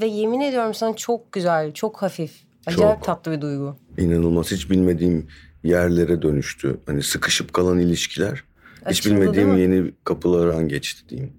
Ve 0.00 0.06
yemin 0.06 0.40
ediyorum 0.40 0.74
sana 0.74 0.96
çok 0.96 1.32
güzel, 1.32 1.72
çok 1.72 2.02
hafif, 2.02 2.32
acayip 2.66 2.96
çok. 2.96 3.04
tatlı 3.04 3.32
bir 3.32 3.40
duygu. 3.40 3.76
İnanılmaz 3.98 4.52
hiç 4.52 4.70
bilmediğim 4.70 5.26
yerlere 5.62 6.22
dönüştü. 6.22 6.80
Hani 6.86 7.02
sıkışıp 7.02 7.52
kalan 7.52 7.78
ilişkiler. 7.78 8.44
Açıldı, 8.84 8.90
hiç 8.90 9.06
bilmediğim 9.06 9.58
yeni 9.58 9.92
kapılardan 10.04 10.68
geçti 10.68 11.08
diyeyim. 11.08 11.32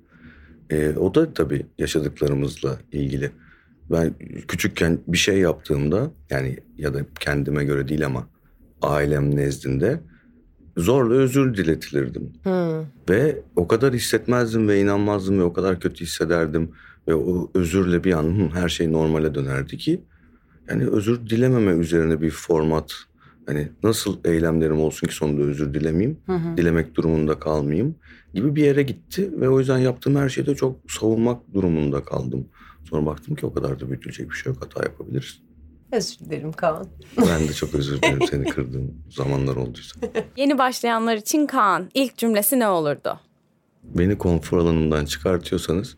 Ee, 0.70 0.90
o 0.90 1.16
da 1.16 1.34
tabii 1.34 1.66
yaşadıklarımızla 1.78 2.78
ilgili. 2.92 3.32
Ben 3.92 4.14
küçükken 4.48 5.00
bir 5.08 5.18
şey 5.18 5.40
yaptığımda 5.40 6.12
yani 6.30 6.60
ya 6.78 6.94
da 6.94 7.00
kendime 7.20 7.64
göre 7.64 7.88
değil 7.88 8.06
ama 8.06 8.28
ailem 8.82 9.36
nezdinde 9.36 10.00
zorla 10.78 11.14
özür 11.14 11.58
diletilirdim. 11.58 12.34
Hmm. 12.44 12.86
Ve 13.10 13.42
o 13.56 13.68
kadar 13.68 13.94
hissetmezdim 13.94 14.68
ve 14.68 14.82
inanmazdım 14.82 15.40
ve 15.40 15.44
o 15.44 15.54
kadar 15.54 15.80
kötü 15.80 16.06
hissederdim. 16.06 16.72
Ve 17.08 17.16
o 17.16 17.52
özürle 17.54 18.04
bir 18.04 18.14
an 18.14 18.50
her 18.54 18.70
şey 18.70 18.92
normale 18.92 19.36
dönerdi 19.36 19.78
ki. 19.78 20.02
Yani 20.70 20.88
özür 20.88 21.30
dilememe 21.30 21.72
üzerine 21.72 22.22
bir 22.22 22.30
format. 22.30 22.94
Hani 23.46 23.70
nasıl 23.84 24.18
eylemlerim 24.26 24.80
olsun 24.80 25.08
ki 25.08 25.16
sonunda 25.16 25.42
özür 25.42 25.74
dilemeyeyim. 25.74 26.18
Hı 26.26 26.40
Dilemek 26.58 26.96
durumunda 26.96 27.40
kalmayayım 27.40 27.96
gibi 28.34 28.56
bir 28.56 28.64
yere 28.64 28.84
gitti. 28.84 29.32
Ve 29.40 29.50
o 29.50 29.60
yüzden 29.60 29.78
yaptığım 29.78 30.16
her 30.16 30.30
şeyde 30.30 30.56
çok 30.56 30.92
savunmak 30.92 31.54
durumunda 31.54 32.04
kaldım. 32.04 32.48
Sonra 32.90 33.06
baktım 33.06 33.36
ki 33.36 33.46
o 33.46 33.54
kadar 33.54 33.80
da 33.80 33.88
büyütülecek 33.88 34.30
bir 34.30 34.36
şey 34.36 34.54
yok. 34.54 34.62
Hata 34.62 34.84
yapabiliriz. 34.84 35.42
Özür 35.92 36.20
dilerim 36.20 36.52
Kaan. 36.52 36.88
Ben 37.18 37.48
de 37.48 37.54
çok 37.54 37.74
özür 37.76 38.02
dilerim 38.02 38.28
seni 38.32 38.46
kırdığım 38.46 38.94
zamanlar 39.10 39.56
olduysa. 39.56 40.00
Yeni 40.38 40.58
başlayanlar 40.58 41.16
için 41.16 41.48
Kaan 41.48 41.90
ilk 41.94 42.18
cümlesi 42.18 42.60
ne 42.60 42.68
olurdu? 42.68 43.20
Beni 43.84 44.18
konfor 44.18 44.58
alanımdan 44.58 45.06
çıkartıyorsanız 45.06 45.98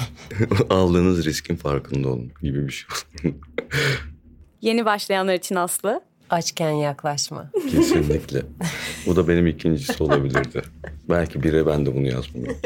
aldığınız 0.70 1.24
riskin 1.24 1.56
farkında 1.56 2.08
olun 2.08 2.32
gibi 2.42 2.66
bir 2.66 2.72
şey 2.72 2.86
olur. 3.24 3.34
Yeni 4.60 4.84
başlayanlar 4.84 5.34
için 5.34 5.54
Aslı? 5.54 6.00
Açken 6.30 6.70
yaklaşma. 6.70 7.50
Kesinlikle. 7.70 8.42
Bu 9.06 9.16
da 9.16 9.28
benim 9.28 9.46
ikincisi 9.46 10.02
olabilirdi. 10.02 10.62
Belki 11.08 11.42
bire 11.42 11.66
ben 11.66 11.86
de 11.86 11.94
bunu 11.94 12.06
yazmalıyım. 12.06 12.56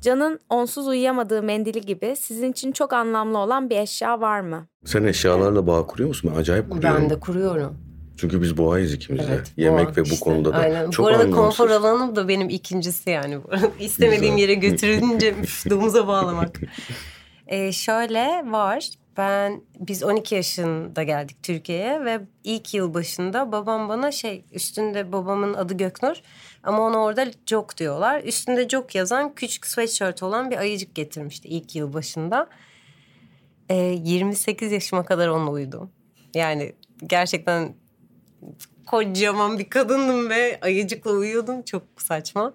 Can'ın 0.00 0.40
onsuz 0.50 0.86
uyuyamadığı 0.86 1.42
mendili 1.42 1.80
gibi 1.80 2.16
sizin 2.20 2.52
için 2.52 2.72
çok 2.72 2.92
anlamlı 2.92 3.38
olan 3.38 3.70
bir 3.70 3.76
eşya 3.76 4.20
var 4.20 4.40
mı? 4.40 4.66
Sen 4.84 5.04
eşyalarla 5.04 5.66
bağ 5.66 5.86
kuruyor 5.86 6.08
musun? 6.08 6.30
Ben 6.34 6.40
acayip 6.40 6.70
kuruyorum. 6.70 7.02
Ben 7.02 7.10
de 7.10 7.20
kuruyorum. 7.20 7.78
Çünkü 8.16 8.42
biz 8.42 8.56
boğayız 8.56 8.94
ikimiz 8.94 9.28
de. 9.28 9.32
Evet, 9.34 9.52
Yemek 9.56 9.86
boğa. 9.86 9.96
ve 9.96 10.00
bu 10.00 10.04
işte, 10.04 10.20
konuda 10.24 10.52
da 10.52 10.56
aynen. 10.56 10.90
çok 10.90 11.04
Bu 11.06 11.08
arada 11.08 11.22
anlamsız. 11.22 11.40
konfor 11.58 11.70
alanım 11.70 12.16
da 12.16 12.28
benim 12.28 12.48
ikincisi 12.48 13.10
yani. 13.10 13.38
İstemediğim 13.80 14.36
yere 14.36 14.54
götürünce 14.66 15.34
domuza 15.70 16.06
bağlamak. 16.06 16.60
ee, 17.46 17.72
şöyle 17.72 18.44
var. 18.46 18.88
Ben 19.20 19.62
biz 19.78 20.02
12 20.02 20.34
yaşında 20.34 21.02
geldik 21.02 21.36
Türkiye'ye 21.42 22.04
ve 22.04 22.20
ilk 22.44 22.74
yıl 22.74 22.94
başında 22.94 23.52
babam 23.52 23.88
bana 23.88 24.12
şey 24.12 24.44
üstünde 24.52 25.12
babamın 25.12 25.54
adı 25.54 25.76
Göknur 25.76 26.16
ama 26.62 26.82
ona 26.82 26.98
orada 26.98 27.26
Jok 27.46 27.78
diyorlar. 27.78 28.22
Üstünde 28.22 28.68
Jok 28.68 28.94
yazan 28.94 29.34
küçük 29.34 29.66
sweatshirt 29.66 30.22
olan 30.22 30.50
bir 30.50 30.56
ayıcık 30.56 30.94
getirmişti 30.94 31.48
ilk 31.48 31.76
yıl 31.76 31.92
başında. 31.92 32.48
Ee, 33.68 33.74
28 34.04 34.72
yaşıma 34.72 35.04
kadar 35.04 35.28
onunla 35.28 35.50
uyudum. 35.50 35.90
Yani 36.34 36.72
gerçekten 37.06 37.74
kocaman 38.86 39.58
bir 39.58 39.70
kadındım 39.70 40.30
ve 40.30 40.58
ayıcıkla 40.62 41.10
uyuyordum. 41.10 41.62
Çok 41.62 41.82
saçma. 41.96 42.52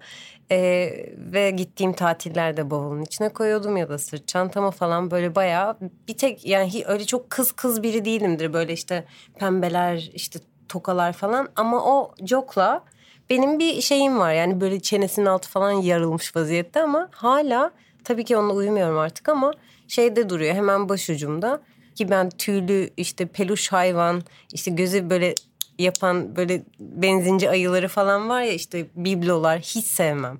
Ee, 0.50 1.06
ve 1.16 1.50
gittiğim 1.50 1.92
tatillerde 1.92 2.70
bavulun 2.70 3.02
içine 3.02 3.28
koyuyordum 3.28 3.76
ya 3.76 3.88
da 3.88 3.98
sırt 3.98 4.28
çantama 4.28 4.70
falan 4.70 5.10
böyle 5.10 5.34
bayağı 5.34 5.76
bir 6.08 6.16
tek 6.16 6.46
yani 6.46 6.84
öyle 6.86 7.04
çok 7.04 7.30
kız 7.30 7.52
kız 7.52 7.82
biri 7.82 8.04
değilimdir. 8.04 8.52
Böyle 8.52 8.72
işte 8.72 9.04
pembeler 9.38 10.10
işte 10.14 10.38
tokalar 10.68 11.12
falan 11.12 11.48
ama 11.56 11.84
o 11.84 12.14
jokla 12.26 12.84
benim 13.30 13.58
bir 13.58 13.80
şeyim 13.80 14.18
var. 14.18 14.32
Yani 14.32 14.60
böyle 14.60 14.80
çenesinin 14.80 15.26
altı 15.26 15.48
falan 15.48 15.70
yarılmış 15.70 16.36
vaziyette 16.36 16.82
ama 16.82 17.08
hala 17.12 17.70
tabii 18.04 18.24
ki 18.24 18.36
onunla 18.36 18.52
uyumuyorum 18.54 18.98
artık 18.98 19.28
ama 19.28 19.52
şeyde 19.88 20.28
duruyor 20.28 20.54
hemen 20.54 20.88
başucumda 20.88 21.60
ki 21.94 22.10
ben 22.10 22.30
tüylü 22.30 22.90
işte 22.96 23.26
peluş 23.26 23.72
hayvan 23.72 24.22
işte 24.52 24.70
gözü 24.70 25.10
böyle 25.10 25.34
yapan 25.78 26.36
böyle 26.36 26.62
benzinci 26.80 27.50
ayıları 27.50 27.88
falan 27.88 28.28
var 28.28 28.42
ya 28.42 28.52
işte 28.52 28.86
biblolar 28.96 29.60
hiç 29.60 29.84
sevmem. 29.84 30.38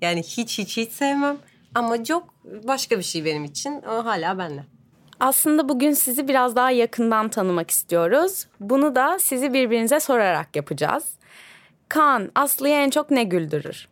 Yani 0.00 0.22
hiç 0.22 0.58
hiç 0.58 0.76
hiç 0.76 0.92
sevmem 0.92 1.36
ama 1.74 2.04
çok 2.04 2.34
başka 2.44 2.98
bir 2.98 3.02
şey 3.02 3.24
benim 3.24 3.44
için 3.44 3.82
o 3.90 4.04
hala 4.04 4.38
bende. 4.38 4.64
Aslında 5.20 5.68
bugün 5.68 5.92
sizi 5.92 6.28
biraz 6.28 6.56
daha 6.56 6.70
yakından 6.70 7.28
tanımak 7.28 7.70
istiyoruz. 7.70 8.46
Bunu 8.60 8.94
da 8.94 9.18
sizi 9.20 9.54
birbirinize 9.54 10.00
sorarak 10.00 10.56
yapacağız. 10.56 11.04
Kaan, 11.88 12.30
Aslı'yı 12.34 12.74
en 12.74 12.90
çok 12.90 13.10
ne 13.10 13.24
güldürür? 13.24 13.88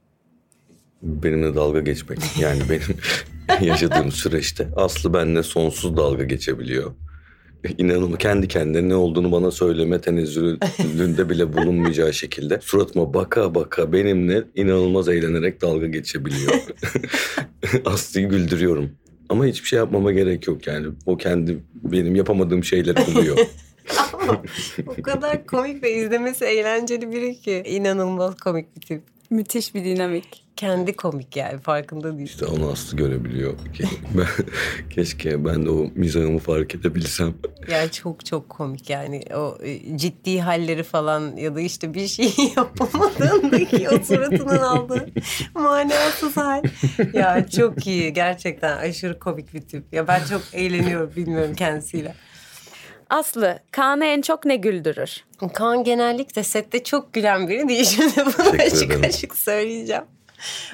Benimle 1.02 1.54
dalga 1.54 1.80
geçmek. 1.80 2.18
Yani 2.40 2.62
benim 2.70 2.98
yaşadığım 3.68 4.12
süreçte 4.12 4.68
Aslı 4.76 5.14
benimle 5.14 5.42
sonsuz 5.42 5.96
dalga 5.96 6.24
geçebiliyor. 6.24 6.94
İnanılmaz 7.78 8.18
kendi 8.18 8.48
kendine 8.48 8.88
ne 8.88 8.94
olduğunu 8.94 9.32
bana 9.32 9.50
söyleme 9.50 10.00
tenezzülünde 10.00 11.28
bile 11.30 11.52
bulunmayacağı 11.52 12.14
şekilde 12.14 12.58
suratıma 12.62 13.14
baka 13.14 13.54
baka 13.54 13.92
benimle 13.92 14.44
inanılmaz 14.54 15.08
eğlenerek 15.08 15.62
dalga 15.62 15.86
geçebiliyor. 15.86 16.54
Aslı'yı 17.84 18.28
güldürüyorum. 18.28 18.90
Ama 19.28 19.46
hiçbir 19.46 19.68
şey 19.68 19.76
yapmama 19.76 20.12
gerek 20.12 20.46
yok 20.46 20.66
yani. 20.66 20.86
O 21.06 21.16
kendi 21.16 21.58
benim 21.74 22.14
yapamadığım 22.14 22.64
şeyleri 22.64 22.96
buluyor. 23.06 23.38
Ama 24.12 24.42
o 24.86 25.02
kadar 25.02 25.46
komik 25.46 25.82
ve 25.82 25.92
izlemesi 25.92 26.44
eğlenceli 26.44 27.12
biri 27.12 27.40
ki. 27.40 27.62
inanılmaz 27.66 28.36
komik 28.36 28.76
bir 28.76 28.80
tip. 28.80 29.13
Müthiş 29.34 29.74
bir 29.74 29.84
dinamik. 29.84 30.44
Kendi 30.56 30.96
komik 30.96 31.36
yani 31.36 31.60
farkında 31.60 32.16
değil. 32.16 32.28
İşte 32.28 32.46
onu 32.46 32.70
Aslı 32.70 32.96
görebiliyor. 32.96 33.54
Ben, 34.14 34.26
keşke 34.90 35.44
ben 35.44 35.66
de 35.66 35.70
o 35.70 35.86
mizahımı 35.94 36.38
fark 36.38 36.74
edebilsem. 36.74 37.34
Yani 37.70 37.90
çok 37.90 38.26
çok 38.26 38.48
komik 38.48 38.90
yani 38.90 39.22
o 39.34 39.58
e, 39.62 39.98
ciddi 39.98 40.40
halleri 40.40 40.82
falan 40.82 41.36
ya 41.36 41.54
da 41.54 41.60
işte 41.60 41.94
bir 41.94 42.08
şey 42.08 42.32
yapamadığındaki 42.56 43.88
o 43.88 44.04
suratının 44.04 44.58
aldığı 44.58 45.06
manasız 45.54 46.36
hal. 46.36 46.62
Ya 47.12 47.48
çok 47.48 47.86
iyi 47.86 48.12
gerçekten 48.12 48.76
aşırı 48.76 49.18
komik 49.18 49.54
bir 49.54 49.60
tip. 49.60 49.84
Ya 49.92 50.08
ben 50.08 50.24
çok 50.24 50.42
eğleniyorum 50.52 51.12
bilmiyorum 51.16 51.54
kendisiyle. 51.54 52.14
Aslı, 53.14 53.58
Kaan'ı 53.70 54.04
en 54.04 54.20
çok 54.22 54.44
ne 54.44 54.56
güldürür? 54.56 55.24
Kaan 55.52 55.84
genellikle 55.84 56.42
sette 56.42 56.84
çok 56.84 57.12
gülen 57.12 57.48
biri 57.48 57.68
değil. 57.68 57.84
Şimdi 57.96 58.12
bunu 58.16 58.62
açık 58.62 59.04
açık 59.04 59.36
söyleyeceğim. 59.36 60.02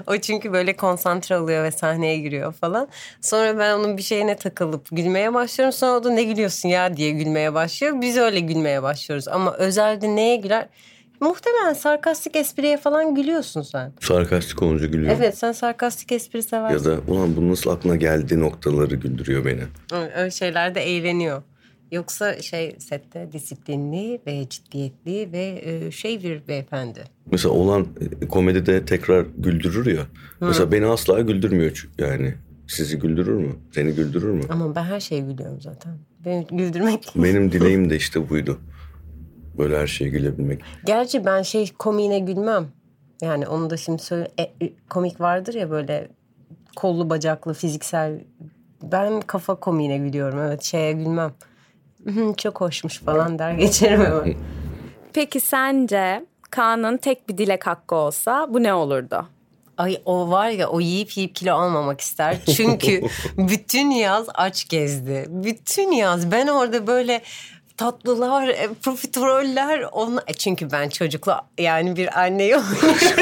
O 0.07 0.17
çünkü 0.17 0.53
böyle 0.53 0.77
konsantre 0.77 1.39
oluyor 1.39 1.65
ve 1.65 1.71
sahneye 1.71 2.19
giriyor 2.19 2.53
falan. 2.53 2.89
Sonra 3.21 3.59
ben 3.59 3.75
onun 3.75 3.97
bir 3.97 4.03
şeyine 4.03 4.37
takılıp 4.37 4.87
gülmeye 4.93 5.35
başlıyorum. 5.35 5.73
Sonra 5.73 5.93
o 5.99 6.05
da 6.05 6.11
ne 6.11 6.23
gülüyorsun 6.23 6.69
ya 6.69 6.97
diye 6.97 7.11
gülmeye 7.11 7.55
başlıyor. 7.55 8.01
Biz 8.01 8.17
öyle 8.17 8.41
gülmeye 8.41 8.83
başlıyoruz. 8.83 9.29
Ama 9.29 9.55
özelde 9.55 10.17
neye 10.17 10.37
güler? 10.37 10.69
Muhtemelen 11.21 11.73
sarkastik 11.73 12.37
espriye 12.37 12.77
falan 12.77 13.15
gülüyorsun 13.15 13.63
sen. 13.63 13.93
Sarkastik 14.01 14.63
olunca 14.63 14.87
gülüyor. 14.87 15.17
Evet 15.17 15.39
sen 15.39 15.53
sarkastik 15.53 16.13
espri 16.13 16.43
seversin. 16.43 16.91
Ya 16.91 16.97
da 16.97 17.01
ulan 17.09 17.37
bu 17.37 17.51
nasıl 17.51 17.71
aklına 17.71 17.97
geldi 17.97 18.41
noktaları 18.41 18.95
güldürüyor 18.95 19.45
beni. 19.45 19.63
Öyle 20.17 20.31
şeylerde 20.31 20.81
eğleniyor. 20.81 21.43
Yoksa 21.93 22.43
şey 22.43 22.77
sette 22.79 23.33
disiplinli 23.33 24.21
ve 24.27 24.49
ciddiyetli 24.49 25.33
ve 25.33 25.61
e, 25.65 25.91
şey 25.91 26.23
bir 26.23 26.49
beyefendi. 26.49 27.05
Mesela 27.33 27.55
olan 27.55 27.87
e, 28.23 28.29
komedide 28.29 28.85
tekrar 28.85 29.27
güldürür 29.39 29.87
ya. 29.87 30.03
Hı. 30.03 30.07
Mesela 30.41 30.73
beni 30.73 30.87
asla 30.87 31.21
güldürmüyor 31.21 31.89
yani. 31.99 32.35
Sizi 32.67 32.99
güldürür 32.99 33.35
mü? 33.35 33.53
Seni 33.75 33.93
güldürür 33.93 34.31
mü? 34.31 34.43
Ama 34.51 34.75
ben 34.75 34.83
her 34.83 35.01
şeyi 35.01 35.23
gülüyorum 35.23 35.61
zaten. 35.61 35.93
Beni 36.25 36.47
güldürmek. 36.51 37.13
Benim 37.17 37.53
dileğim 37.53 37.91
de 37.91 37.97
işte 37.97 38.29
buydu. 38.29 38.59
Böyle 39.59 39.79
her 39.79 39.87
şeye 39.87 40.11
gülebilmek. 40.11 40.61
Gerçi 40.87 41.25
ben 41.25 41.43
şey 41.43 41.73
komiğine 41.79 42.19
gülmem. 42.19 42.69
Yani 43.23 43.47
onu 43.49 43.71
da 43.71 43.77
şimdi 43.77 44.03
söyle 44.03 44.29
e, 44.39 44.51
komik 44.89 45.21
vardır 45.21 45.55
ya 45.55 45.71
böyle 45.71 46.09
kollu 46.77 47.11
bacaklı 47.11 47.55
fiziksel 47.55 48.21
ben 48.83 49.21
kafa 49.21 49.55
komiğine 49.55 49.99
gülüyorum 49.99 50.39
evet 50.39 50.63
şeye 50.63 50.93
gülmem. 50.93 51.33
Çok 52.37 52.61
hoşmuş 52.61 52.99
falan 52.99 53.39
der 53.39 53.53
geçerim 53.59 54.01
hemen. 54.01 54.35
Peki 55.13 55.41
sence 55.41 56.27
Kaan'ın 56.51 56.97
tek 56.97 57.29
bir 57.29 57.39
dilek 57.39 57.67
hakkı 57.67 57.95
olsa 57.95 58.47
bu 58.51 58.63
ne 58.63 58.75
olurdu? 58.75 59.27
Ay 59.79 59.97
o 60.05 60.31
var 60.31 60.49
ya 60.49 60.69
o 60.69 60.81
yiyip 60.81 61.17
yiyip 61.17 61.35
kilo 61.35 61.55
almamak 61.55 62.01
ister. 62.01 62.39
Çünkü 62.57 63.03
bütün 63.39 63.91
yaz 63.91 64.27
aç 64.35 64.69
gezdi. 64.69 65.27
Bütün 65.29 65.93
yaz 65.93 66.33
ben 66.33 66.47
orada 66.47 66.87
böyle 66.87 67.23
tatlılar, 67.81 68.49
e, 68.49 68.69
profiteroller. 68.83 69.85
Onu, 69.93 70.21
e, 70.27 70.33
çünkü 70.33 70.71
ben 70.71 70.89
çocuklu 70.89 71.33
yani 71.59 71.97
bir 71.97 72.21
anne 72.21 72.45
yok. 72.45 72.65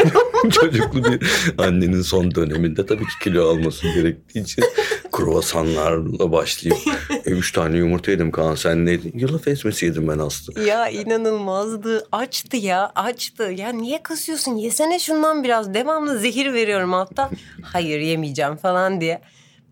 çocuklu 0.50 1.04
bir 1.04 1.20
annenin 1.58 2.02
son 2.02 2.34
döneminde 2.34 2.86
tabii 2.86 3.04
ki 3.04 3.18
kilo 3.22 3.50
alması 3.50 3.94
gerektiği 3.94 4.40
için 4.40 4.64
kruvasanlarla 5.12 6.32
başlayıp 6.32 6.78
üç 7.26 7.52
tane 7.52 7.76
yumurta 7.76 8.10
yedim 8.10 8.30
Kaan 8.30 8.54
sen 8.54 8.86
neydin? 8.86 9.12
Yulaf 9.14 9.48
esmesi 9.48 9.86
yedim 9.86 10.08
ben 10.08 10.18
aslında. 10.18 10.60
Ya 10.60 10.88
inanılmazdı. 10.88 12.06
Açtı 12.12 12.56
ya 12.56 12.92
açtı. 12.94 13.42
Ya 13.42 13.68
niye 13.68 14.02
kasıyorsun? 14.02 14.56
Yesene 14.56 14.98
şundan 14.98 15.44
biraz. 15.44 15.74
Devamlı 15.74 16.18
zehir 16.18 16.52
veriyorum 16.52 16.92
hatta. 16.92 17.30
Hayır 17.62 18.00
yemeyeceğim 18.00 18.56
falan 18.56 19.00
diye. 19.00 19.20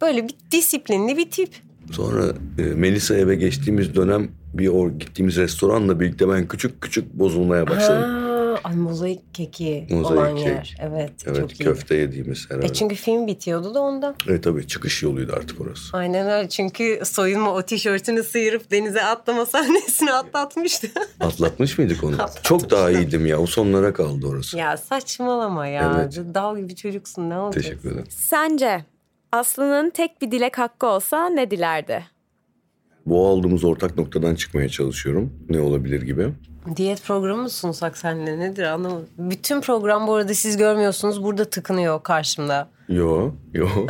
Böyle 0.01 0.25
bir 0.25 0.35
disiplinli 0.51 1.17
bir 1.17 1.31
tip. 1.31 1.51
Sonra 1.93 2.25
e, 2.59 2.63
Melisa 2.63 3.17
eve 3.17 3.35
geçtiğimiz 3.35 3.95
dönem 3.95 4.29
bir 4.55 4.69
o 4.69 4.99
gittiğimiz 4.99 5.37
restoranla 5.37 6.01
birlikte 6.01 6.29
ben 6.29 6.49
küçük 6.49 6.81
küçük 6.81 7.13
bozulmaya 7.15 7.69
başladım. 7.69 8.03
Ha, 8.03 8.36
ay 8.65 8.77
mozaik 8.77 9.35
keki 9.35 9.87
mozaik 9.91 10.19
olan 10.19 10.37
kek. 10.37 10.47
yer. 10.47 10.77
Evet, 10.81 11.13
evet 11.27 11.37
çok 11.37 11.59
köfte 11.59 11.97
iyi. 11.97 12.01
yediğimiz 12.01 12.51
herhalde. 12.51 12.67
E 12.67 12.73
çünkü 12.73 12.95
film 12.95 13.27
bitiyordu 13.27 13.75
da 13.75 13.81
ondan. 13.81 14.15
Evet 14.29 14.45
tabii 14.45 14.67
çıkış 14.67 15.03
yoluydu 15.03 15.33
artık 15.37 15.61
orası. 15.61 15.97
Aynen 15.97 16.31
öyle 16.31 16.49
çünkü 16.49 17.01
soyunma 17.05 17.55
o 17.55 17.63
tişörtünü 17.63 18.23
sıyırıp 18.23 18.71
denize 18.71 19.03
atlama 19.03 19.47
sahnesini 19.47 20.13
atlatmıştı. 20.13 20.89
Atlatmış 21.21 21.79
mıydık 21.79 22.05
onu? 22.05 22.17
çok 22.43 22.71
daha 22.71 22.91
iyiydim 22.91 23.27
ya 23.27 23.39
o 23.39 23.47
sonlara 23.47 23.93
kaldı 23.93 24.27
orası. 24.27 24.59
Ya 24.59 24.77
saçmalama 24.77 25.67
ya. 25.67 25.97
Evet. 25.97 26.35
Dal 26.35 26.59
gibi 26.59 26.77
çocuksun 26.77 27.31
ne 27.31 27.39
olacak? 27.39 27.63
Teşekkür 27.63 27.91
ederim. 27.91 28.07
Sence 28.09 28.85
Aslı'nın 29.33 29.91
tek 29.91 30.23
bir 30.23 30.31
dilek 30.31 30.59
hakkı 30.59 30.87
olsa 30.87 31.29
ne 31.29 31.51
dilerdi? 31.51 32.05
Bu 33.07 33.27
aldığımız 33.27 33.65
ortak 33.65 33.97
noktadan 33.99 34.35
çıkmaya 34.35 34.69
çalışıyorum. 34.69 35.33
Ne 35.49 35.61
olabilir 35.61 36.03
gibi. 36.03 36.33
Diyet 36.77 37.03
programı 37.05 37.43
mı 37.43 37.51
sunsak 37.51 37.99
seninle 37.99 38.39
nedir 38.39 38.63
anlamadım. 38.63 39.09
Bütün 39.19 39.61
program 39.61 40.07
bu 40.07 40.15
arada 40.15 40.35
siz 40.35 40.57
görmüyorsunuz 40.57 41.23
burada 41.23 41.45
tıkınıyor 41.45 42.03
karşımda. 42.03 42.69
Yo 42.89 43.33
yo. 43.55 43.69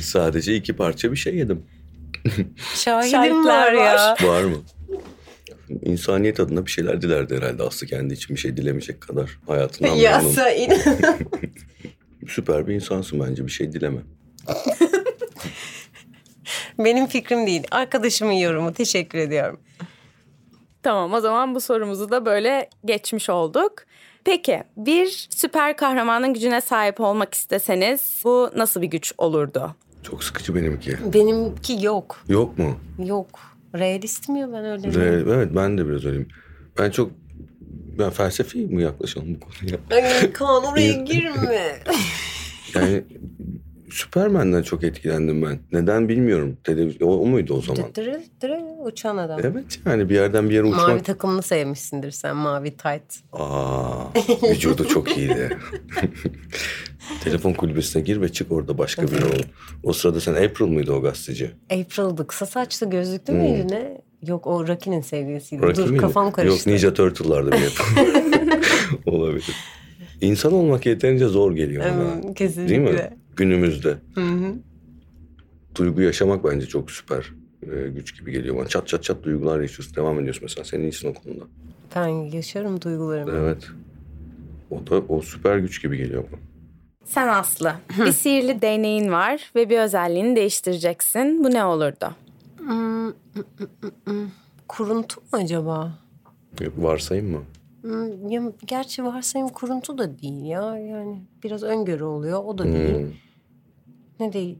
Sadece 0.00 0.54
iki 0.54 0.76
parça 0.76 1.12
bir 1.12 1.16
şey 1.16 1.36
yedim. 1.36 1.62
Şahidim 2.74 3.46
var 3.46 3.72
ya. 3.72 4.16
Var 4.22 4.44
mı? 4.44 4.56
İnsaniyet 5.82 6.40
adına 6.40 6.66
bir 6.66 6.70
şeyler 6.70 7.02
dilerdi 7.02 7.36
herhalde 7.36 7.62
Aslı 7.62 7.86
kendi 7.86 8.14
için 8.14 8.36
bir 8.36 8.40
şey 8.40 8.56
dilemeyecek 8.56 9.00
kadar 9.00 9.38
hayatından 9.46 9.94
ya 9.94 10.20
sen 10.20 10.68
Süper 12.28 12.66
bir 12.66 12.74
insansın 12.74 13.20
bence 13.20 13.46
bir 13.46 13.50
şey 13.50 13.72
dileme. 13.72 14.00
Benim 16.78 17.06
fikrim 17.06 17.46
değil. 17.46 17.62
Arkadaşımın 17.70 18.32
yorumu. 18.32 18.72
Teşekkür 18.72 19.18
ediyorum. 19.18 19.60
Tamam 20.86 21.12
o 21.12 21.20
zaman 21.20 21.54
bu 21.54 21.60
sorumuzu 21.60 22.10
da 22.10 22.26
böyle 22.26 22.68
geçmiş 22.84 23.30
olduk. 23.30 23.72
Peki 24.24 24.62
bir 24.76 25.26
süper 25.30 25.76
kahramanın 25.76 26.34
gücüne 26.34 26.60
sahip 26.60 27.00
olmak 27.00 27.34
isteseniz 27.34 28.20
bu 28.24 28.50
nasıl 28.56 28.82
bir 28.82 28.86
güç 28.86 29.12
olurdu? 29.18 29.74
Çok 30.02 30.24
sıkıcı 30.24 30.54
benimki. 30.54 30.98
Benimki 31.14 31.84
yok. 31.84 32.24
Yok 32.28 32.58
mu? 32.58 32.76
Yok. 33.04 33.28
Realistim 33.74 34.36
ya 34.36 34.52
ben 34.52 34.64
öyle. 34.64 34.88
Re- 34.88 35.34
evet 35.34 35.48
ben 35.56 35.78
de 35.78 35.88
biraz 35.88 36.04
öyleyim. 36.04 36.28
Ben 36.78 36.90
çok 36.90 37.10
ben 37.98 38.10
felsefi 38.10 38.58
mi 38.58 38.82
yaklaşalım 38.82 39.34
bu 39.34 39.40
konuya? 39.40 39.78
Ay 39.90 40.32
Kaan 40.32 40.64
oraya 40.64 40.92
girme. 41.04 41.78
Yani 42.74 43.04
Süpermen'den 43.90 44.62
çok 44.62 44.84
etkilendim 44.84 45.42
ben. 45.42 45.58
Neden 45.72 46.08
bilmiyorum. 46.08 46.56
Televizyon 46.64 47.08
o, 47.08 47.12
o 47.12 47.26
muydu 47.26 47.54
o 47.54 47.62
zaman? 47.62 47.94
Dırı 47.94 48.22
dırı 48.40 48.64
uçan 48.84 49.16
adam. 49.16 49.40
Evet 49.42 49.80
yani 49.86 50.08
bir 50.08 50.14
yerden 50.14 50.50
bir 50.50 50.54
yere 50.54 50.64
uçmak. 50.64 50.88
Mavi 50.88 51.02
takımını 51.02 51.42
sevmişsindir 51.42 52.10
sen 52.10 52.36
mavi 52.36 52.70
tight. 52.70 53.14
Aa, 53.32 54.04
vücudu 54.50 54.88
çok 54.88 55.18
iyiydi. 55.18 55.58
Telefon 57.24 57.52
kulübesine 57.52 58.02
gir 58.02 58.20
ve 58.20 58.32
çık 58.32 58.52
orada 58.52 58.78
başka 58.78 59.02
biri 59.02 59.24
ol. 59.24 59.42
O 59.82 59.92
sırada 59.92 60.20
sen 60.20 60.34
April 60.34 60.66
mıydı 60.66 60.92
o 60.92 61.02
gazeteci? 61.02 61.50
April'dı 61.70 62.26
kısa 62.26 62.46
saçlı 62.46 62.90
gözlüklü 62.90 63.32
müydü 63.32 63.68
ne? 63.68 64.00
Yok 64.22 64.46
o 64.46 64.68
Rocky'nin 64.68 65.00
sevgilisiydi. 65.00 65.62
Rocky 65.62 65.76
Dur 65.86 65.90
miydi? 65.90 66.00
kafam 66.00 66.32
karıştı. 66.32 66.56
Yok 66.56 66.66
Ninja 66.66 66.94
Turtle'lardı 66.94 67.50
bir. 67.52 67.78
Olabilir. 69.06 69.56
İnsan 70.20 70.52
olmak 70.52 70.86
yeterince 70.86 71.26
zor 71.26 71.52
geliyor. 71.52 71.84
Hmm, 71.84 72.34
kesinlikle. 72.34 72.68
Değil 72.68 72.80
mi? 72.80 73.16
Günümüzde. 73.36 73.98
Hı 74.14 74.20
hı. 74.20 74.54
Duygu 75.74 76.00
yaşamak 76.02 76.44
bence 76.44 76.66
çok 76.66 76.90
süper 76.90 77.32
e, 77.62 77.88
güç 77.88 78.18
gibi 78.18 78.32
geliyor 78.32 78.56
bana. 78.56 78.66
Çat 78.66 78.88
çat 78.88 79.02
çat 79.02 79.22
duygular 79.22 79.60
yaşıyorsun. 79.60 79.96
Devam 79.96 80.20
ediyorsun 80.20 80.42
mesela. 80.42 80.64
Senin 80.64 80.82
iyisin 80.82 81.08
o 81.10 81.14
konuda. 81.14 81.44
Ben 81.96 82.08
yaşarım 82.08 82.80
duygularımı. 82.80 83.32
Evet. 83.36 83.68
O 84.70 84.86
da 84.86 85.02
o 85.08 85.22
süper 85.22 85.58
güç 85.58 85.82
gibi 85.82 85.96
geliyor 85.96 86.24
bana. 86.32 86.40
Sen 87.04 87.28
Aslı, 87.28 87.72
bir 88.06 88.12
sihirli 88.12 88.62
değneğin 88.62 89.12
var 89.12 89.50
ve 89.56 89.70
bir 89.70 89.78
özelliğini 89.78 90.36
değiştireceksin. 90.36 91.44
Bu 91.44 91.50
ne 91.50 91.64
olurdu? 91.64 92.06
Kuruntu 94.68 95.20
mu 95.20 95.26
acaba? 95.32 95.98
Yok, 96.60 96.72
Varsayım 96.76 97.30
mı? 97.30 97.42
Hmm, 97.82 98.28
ya, 98.28 98.42
gerçi 98.66 99.04
varsayım 99.04 99.48
kuruntu 99.48 99.98
da 99.98 100.18
değil 100.18 100.44
ya. 100.44 100.78
Yani 100.78 101.22
biraz 101.44 101.62
öngörü 101.62 102.04
oluyor. 102.04 102.44
O 102.44 102.58
da 102.58 102.64
değil. 102.64 102.94
Hmm. 102.98 103.12
Ne 104.20 104.32
değil? 104.32 104.58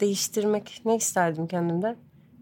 Değiştirmek 0.00 0.82
ne 0.84 0.96
isterdim 0.96 1.46
kendimden? 1.46 1.96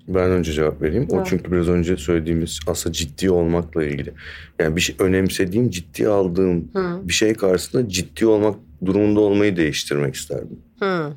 Ben 0.08 0.30
önce 0.30 0.52
cevap 0.52 0.82
vereyim. 0.82 1.08
O 1.10 1.24
çünkü 1.24 1.52
biraz 1.52 1.68
önce 1.68 1.96
söylediğimiz 1.96 2.60
aslında 2.66 2.92
ciddi 2.92 3.30
olmakla 3.30 3.84
ilgili. 3.84 4.12
Yani 4.58 4.76
bir 4.76 4.80
şey 4.80 4.96
önemsediğim, 4.98 5.70
ciddi 5.70 6.08
aldığım 6.08 6.70
bir 7.08 7.12
şey 7.12 7.34
karşısında 7.34 7.88
ciddi 7.88 8.26
olmak 8.26 8.56
durumunda 8.84 9.20
olmayı 9.20 9.56
değiştirmek 9.56 10.14
isterdim. 10.14 10.58
Hı. 10.78 11.12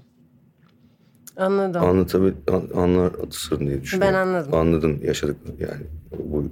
Anladım. 1.38 1.84
Anlatabil 1.84 2.34
an, 2.52 2.64
anlarsın 2.76 3.60
diye 3.60 3.82
düşünüyorum. 3.82 4.14
Ben 4.14 4.20
anladım. 4.20 4.54
Anladın 4.54 5.00
yaşadık 5.04 5.38
yani 5.60 5.84
bu 6.20 6.50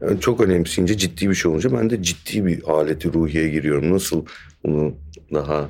yani 0.00 0.20
çok 0.20 0.40
önemseyince 0.40 0.96
ciddi 0.96 1.30
bir 1.30 1.34
şey 1.34 1.50
olunca 1.50 1.72
ben 1.72 1.90
de 1.90 2.02
ciddi 2.02 2.46
bir 2.46 2.68
aleti 2.68 3.12
ruhiye 3.12 3.48
giriyorum. 3.48 3.92
Nasıl 3.92 4.24
bunu 4.66 4.94
daha 5.34 5.68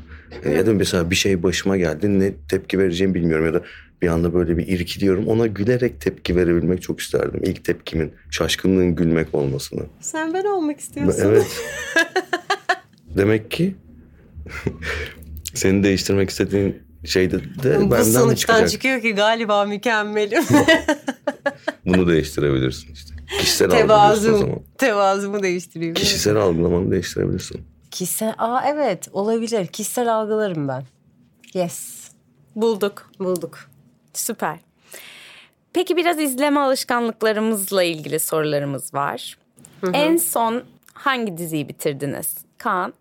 ya 0.55 0.67
da 0.67 0.73
mesela 0.75 1.11
bir 1.11 1.17
şey 1.17 1.43
başıma 1.43 1.77
geldi 1.77 2.19
ne 2.19 2.33
tepki 2.49 2.79
vereceğimi 2.79 3.15
bilmiyorum 3.15 3.47
ya 3.47 3.55
da 3.55 3.63
bir 4.03 4.09
anda 4.09 4.35
böyle 4.35 4.59
bir 4.59 4.67
irkiliyorum. 4.67 5.27
Ona 5.27 5.47
gülerek 5.47 6.01
tepki 6.01 6.37
verebilmek 6.37 6.83
çok 6.83 7.01
isterdim. 7.01 7.41
İlk 7.45 7.65
tepkimin 7.65 8.13
şaşkınlığın 8.31 8.95
gülmek 8.95 9.35
olmasını. 9.35 9.83
Sen 10.01 10.35
ben 10.35 10.45
olmak 10.45 10.81
istiyorsun. 10.81 11.23
Evet. 11.25 11.47
Demek 13.17 13.51
ki 13.51 13.75
seni 15.55 15.83
değiştirmek 15.85 16.31
istediğin 16.31 16.83
şey 17.05 17.31
de, 17.31 17.41
Bu 17.65 17.91
benden 17.91 18.31
de 18.31 18.37
çıkacak. 18.37 18.71
çıkıyor 18.71 19.01
ki 19.03 19.15
galiba 19.15 19.65
mükemmelim. 19.65 20.45
Bunu 21.87 22.09
değiştirebilirsin 22.09 22.93
işte. 22.93 23.15
Kişisel 23.41 23.71
algılıyorsun 23.71 24.33
o 24.33 24.37
zaman. 24.39 24.49
Tevazum. 24.49 24.65
Tevazumu 24.79 25.43
değiştireyim. 25.43 25.95
Kişisel 25.95 26.37
algılamanı 26.37 26.91
değiştirebilirsin. 26.91 27.61
Kişisel, 27.97 28.35
aa 28.39 28.63
evet 28.67 29.09
olabilir. 29.13 29.67
Kişisel 29.67 30.15
algılarım 30.15 30.69
ben. 30.69 30.85
Yes. 31.55 32.11
Bulduk. 32.57 33.11
Bulduk. 33.19 33.59
Süper. 34.13 34.59
Peki 35.73 35.97
biraz 35.97 36.21
izleme 36.21 36.61
alışkanlıklarımızla 36.61 37.83
ilgili 37.83 38.19
sorularımız 38.19 38.95
var. 38.95 39.39
En 39.93 40.17
son 40.17 40.63
hangi 40.93 41.39
diziyi 41.39 41.69
bitirdiniz? 41.69 42.35
Kaan. 42.59 42.93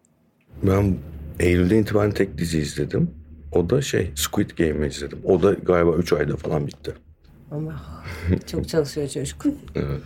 Ben 0.64 0.98
Eylül'de 1.40 1.80
itibaren 1.80 2.12
tek 2.12 2.38
dizi 2.38 2.60
izledim. 2.60 3.12
O 3.52 3.70
da 3.70 3.82
şey 3.82 4.12
Squid 4.16 4.50
Game'i 4.50 4.88
izledim. 4.88 5.22
O 5.26 5.44
da 5.44 5.54
galiba 5.54 5.92
3 5.92 6.14
ayda 6.14 6.38
falan 6.38 6.68
bitti. 6.68 6.94
Ama 7.52 7.82
çok 8.48 8.70
çalışıyor 8.70 9.08
çocuk. 9.10 9.46
Evet. 9.76 10.02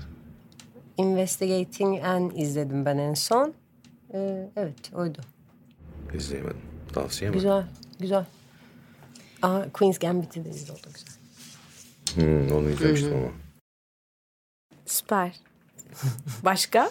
Investigating 0.97 2.03
Anne 2.05 2.33
izledim 2.35 2.85
ben 2.85 2.97
en 2.97 3.13
son. 3.13 3.53
Ee, 4.13 4.49
evet 4.55 4.93
oydu. 4.93 5.21
İzleyemedim. 6.13 6.61
Tavsiye 6.93 7.29
mi? 7.29 7.33
Güzel, 7.33 7.67
güzel. 7.99 8.25
Aa, 9.41 9.63
Queen's 9.73 9.99
Gambit'i 9.99 10.45
de 10.45 10.49
izledim. 10.49 10.75
O 10.79 10.83
da 10.83 10.89
güzel. 10.93 11.13
Hmm, 12.15 12.55
onu 12.57 12.69
izlemiştim 12.69 13.13
ama. 13.17 13.31
Süper. 14.85 15.35
Başka? 16.43 16.89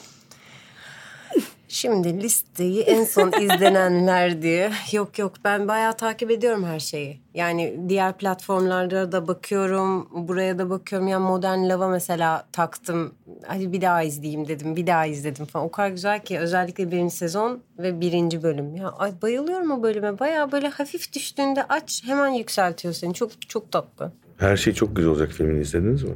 Şimdi 1.68 2.22
listeyi 2.22 2.81
en 2.83 3.04
son 3.04 3.33
izlenenler 3.42 4.42
diye. 4.42 4.70
Yok 4.92 5.18
yok 5.18 5.33
ben 5.44 5.68
bayağı 5.68 5.96
takip 5.96 6.31
ediyorum 6.31 6.64
her 6.64 6.81
şeyi. 6.81 7.20
Yani 7.35 7.81
diğer 7.88 8.16
platformlarda 8.18 9.12
da 9.12 9.28
bakıyorum. 9.28 10.09
Buraya 10.28 10.59
da 10.59 10.70
bakıyorum. 10.70 11.09
Ya 11.09 11.18
Modern 11.20 11.59
Love'a 11.68 11.88
mesela 11.88 12.46
taktım. 12.52 13.14
Hadi 13.46 13.72
bir 13.72 13.81
daha 13.81 14.02
izleyeyim 14.02 14.48
dedim. 14.48 14.76
Bir 14.76 14.87
daha 14.87 15.07
izledim 15.07 15.46
falan. 15.46 15.66
O 15.66 15.70
kadar 15.70 15.88
güzel 15.90 16.20
ki 16.24 16.38
özellikle 16.38 16.90
birinci 16.90 17.16
sezon 17.16 17.61
ve 17.78 18.00
birinci 18.00 18.42
bölüm. 18.42 18.76
Ya 18.76 18.88
ay 18.88 19.12
bayılıyorum 19.22 19.70
o 19.70 19.83
bölüme. 19.83 20.18
Bayağı 20.18 20.52
böyle 20.52 20.68
hafif 20.68 21.12
düştüğünde 21.14 21.64
aç 21.64 22.02
hemen 22.07 22.28
yükseltiyor 22.28 22.94
seni. 22.94 23.14
Çok 23.14 23.48
çok 23.48 23.72
tatlı. 23.72 24.12
Her 24.38 24.57
şey 24.57 24.72
çok 24.72 24.96
güzel 24.96 25.11
olacak 25.11 25.33
filmini 25.33 25.61
izlediniz 25.61 26.02
mi? 26.02 26.14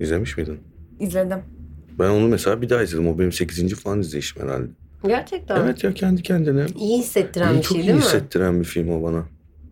İzlemiş 0.00 0.36
miydin? 0.36 0.60
İzledim. 1.00 1.42
Ben 1.98 2.10
onu 2.10 2.28
mesela 2.28 2.62
bir 2.62 2.68
daha 2.70 2.82
izledim. 2.82 3.08
O 3.08 3.18
benim 3.18 3.32
8. 3.32 3.74
falan 3.74 4.00
izleyişim 4.00 4.42
herhalde. 4.42 4.66
Gerçekten. 5.06 5.56
Evet 5.56 5.84
ya 5.84 5.94
kendi 5.94 6.22
kendine. 6.22 6.66
İyi 6.78 6.98
hissettiren 6.98 7.54
İyi, 7.54 7.58
bir 7.58 7.62
çok 7.62 7.72
şey 7.76 7.80
iyi 7.80 7.86
değil 7.86 7.98
mi? 7.98 8.04
hissettiren 8.04 8.60
bir 8.60 8.64
film 8.64 8.90
o 8.90 9.02
bana. 9.02 9.24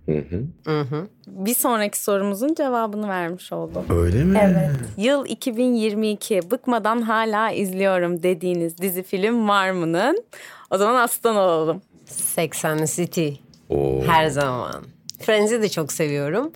Hı 0.07 0.13
hı. 0.19 0.71
Hı 0.73 0.81
hı. 0.81 1.07
Bir 1.27 1.55
sonraki 1.55 2.03
sorumuzun 2.03 2.55
cevabını 2.55 3.09
vermiş 3.09 3.53
oldum. 3.53 3.85
Öyle 3.91 4.25
mi? 4.25 4.39
Evet. 4.43 4.71
Yıl 4.97 5.27
2022. 5.27 6.51
Bıkmadan 6.51 7.03
hala 7.03 7.51
izliyorum 7.51 8.23
dediğiniz 8.23 8.79
dizi 8.79 9.03
film 9.03 9.49
var 9.49 9.71
mı'nın? 9.71 10.25
O 10.71 10.79
zaman 10.79 10.95
aslan 11.03 11.37
olalım. 11.37 11.83
Sex 12.07 12.65
and 12.65 12.79
the 12.79 12.87
City. 12.87 13.29
Oo. 13.69 14.03
Her 14.07 14.27
zaman. 14.29 14.85
Friends'i 15.21 15.63
de 15.63 15.69
çok 15.69 15.93
seviyorum. 15.93 16.53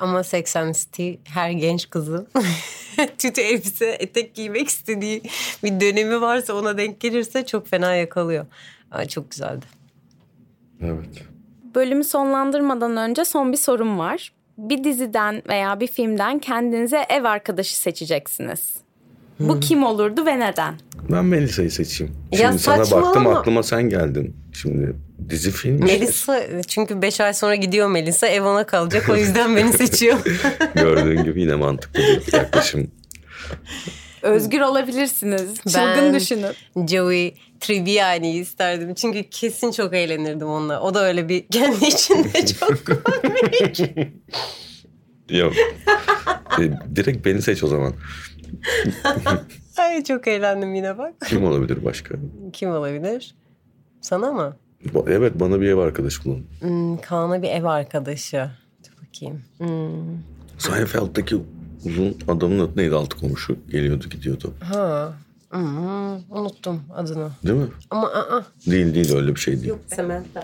Ama 0.00 0.24
Sex 0.24 0.54
City 0.72 1.12
her 1.24 1.50
genç 1.50 1.90
kızın 1.90 2.28
tütü 3.18 3.40
elbise, 3.40 3.86
etek 3.86 4.34
giymek 4.34 4.68
istediği 4.68 5.22
bir 5.62 5.80
dönemi 5.80 6.20
varsa 6.20 6.54
ona 6.54 6.78
denk 6.78 7.00
gelirse 7.00 7.46
çok 7.46 7.68
fena 7.68 7.94
yakalıyor. 7.94 8.46
Ay, 8.90 9.08
çok 9.08 9.30
güzeldi. 9.30 9.66
Evet. 10.80 11.24
Bölümü 11.74 12.04
sonlandırmadan 12.04 12.96
önce 12.96 13.24
son 13.24 13.52
bir 13.52 13.56
sorum 13.56 13.98
var. 13.98 14.32
Bir 14.58 14.84
diziden 14.84 15.42
veya 15.48 15.80
bir 15.80 15.86
filmden 15.86 16.38
kendinize 16.38 17.06
ev 17.08 17.24
arkadaşı 17.24 17.76
seçeceksiniz. 17.76 18.85
Bu 19.40 19.60
kim 19.60 19.82
olurdu 19.82 20.26
ve 20.26 20.38
neden? 20.40 20.74
Ben 21.10 21.24
Melisa'yı 21.24 21.70
seçeyim. 21.70 22.12
Ya 22.32 22.38
Şimdi 22.38 22.58
sana 22.58 22.78
baktım 22.78 23.00
saçmalama. 23.02 23.38
aklıma 23.38 23.62
sen 23.62 23.82
geldin. 23.82 24.36
Şimdi 24.52 24.92
dizi 25.30 25.50
film. 25.50 25.84
Melisa 25.84 26.42
çünkü 26.68 27.02
beş 27.02 27.20
ay 27.20 27.34
sonra 27.34 27.54
gidiyor 27.54 27.88
Melisa 27.88 28.26
ev 28.26 28.42
ona 28.44 28.66
kalacak 28.66 29.08
o 29.08 29.16
yüzden 29.16 29.56
beni 29.56 29.72
seçiyor. 29.72 30.18
Gördüğün 30.74 31.24
gibi 31.24 31.40
yine 31.40 31.54
mantıklı 31.54 32.00
bir 32.00 32.32
yaklaşım. 32.32 32.90
Özgür 34.22 34.60
olabilirsiniz. 34.60 35.54
Çılgın 35.68 35.96
Ben- 35.96 36.14
düşünün. 36.14 36.86
Joey 36.88 37.34
Tribbiani'yi 37.60 38.42
isterdim. 38.42 38.94
Çünkü 38.94 39.22
kesin 39.22 39.70
çok 39.72 39.94
eğlenirdim 39.94 40.48
onunla. 40.48 40.80
O 40.80 40.94
da 40.94 41.04
öyle 41.04 41.28
bir 41.28 41.46
kendi 41.46 41.84
içinde 41.84 42.46
çok 42.60 42.86
komik. 42.86 43.80
Yok. 45.30 45.52
E, 46.60 46.62
direkt 46.96 47.26
beni 47.26 47.42
seç 47.42 47.62
o 47.62 47.66
zaman. 47.68 47.94
Ay 49.78 50.04
çok 50.04 50.28
eğlendim 50.28 50.74
yine 50.74 50.98
bak. 50.98 51.14
Kim 51.28 51.44
olabilir 51.44 51.84
başka? 51.84 52.14
Kim 52.52 52.70
olabilir? 52.70 53.34
Sana 54.00 54.32
mı? 54.32 54.56
Ba- 54.86 55.12
Evet 55.12 55.40
bana 55.40 55.60
bir 55.60 55.66
ev 55.68 55.76
arkadaş 55.78 56.24
bulun. 56.24 56.46
Hmm, 56.60 56.96
Kaan'a 57.00 57.42
bir 57.42 57.48
ev 57.48 57.64
arkadaşı. 57.64 58.50
Dur 58.84 59.06
bakayım. 59.06 59.42
Hmm. 59.58 60.18
Seinfeld'deki 60.58 61.36
uzun 61.84 62.16
adamın 62.28 62.58
adı 62.58 62.72
neydi? 62.76 62.94
Altı 62.94 63.16
komşu. 63.16 63.56
Geliyordu 63.70 64.08
gidiyordu. 64.08 64.54
Ha. 64.60 65.12
Hmm, 65.50 66.14
unuttum 66.38 66.82
adını. 66.94 67.30
Değil 67.46 67.58
mi? 67.58 67.66
Ama 67.90 68.06
aa, 68.08 68.42
Değil 68.66 68.94
değil 68.94 69.14
öyle 69.16 69.34
bir 69.34 69.40
şey 69.40 69.54
değil. 69.56 69.66
yok 69.68 69.78
Samantha. 69.86 70.42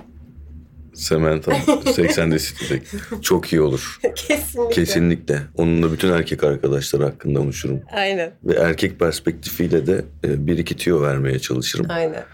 Samantha 0.94 1.52
80'de 1.52 2.38
City'deki. 2.38 2.86
Çok 3.22 3.52
iyi 3.52 3.60
olur. 3.60 3.98
Kesinlikle. 4.14 4.74
Kesinlikle. 4.74 5.42
Onunla 5.56 5.92
bütün 5.92 6.12
erkek 6.12 6.44
arkadaşları 6.44 7.04
hakkında 7.04 7.38
konuşurum. 7.38 7.80
Aynen. 7.92 8.32
Ve 8.44 8.54
erkek 8.54 8.98
perspektifiyle 8.98 9.86
de 9.86 10.04
e, 10.24 10.46
bir 10.46 10.58
iki 10.58 10.76
tüyo 10.76 11.02
vermeye 11.02 11.38
çalışırım. 11.38 11.86
Aynen. 11.88 12.24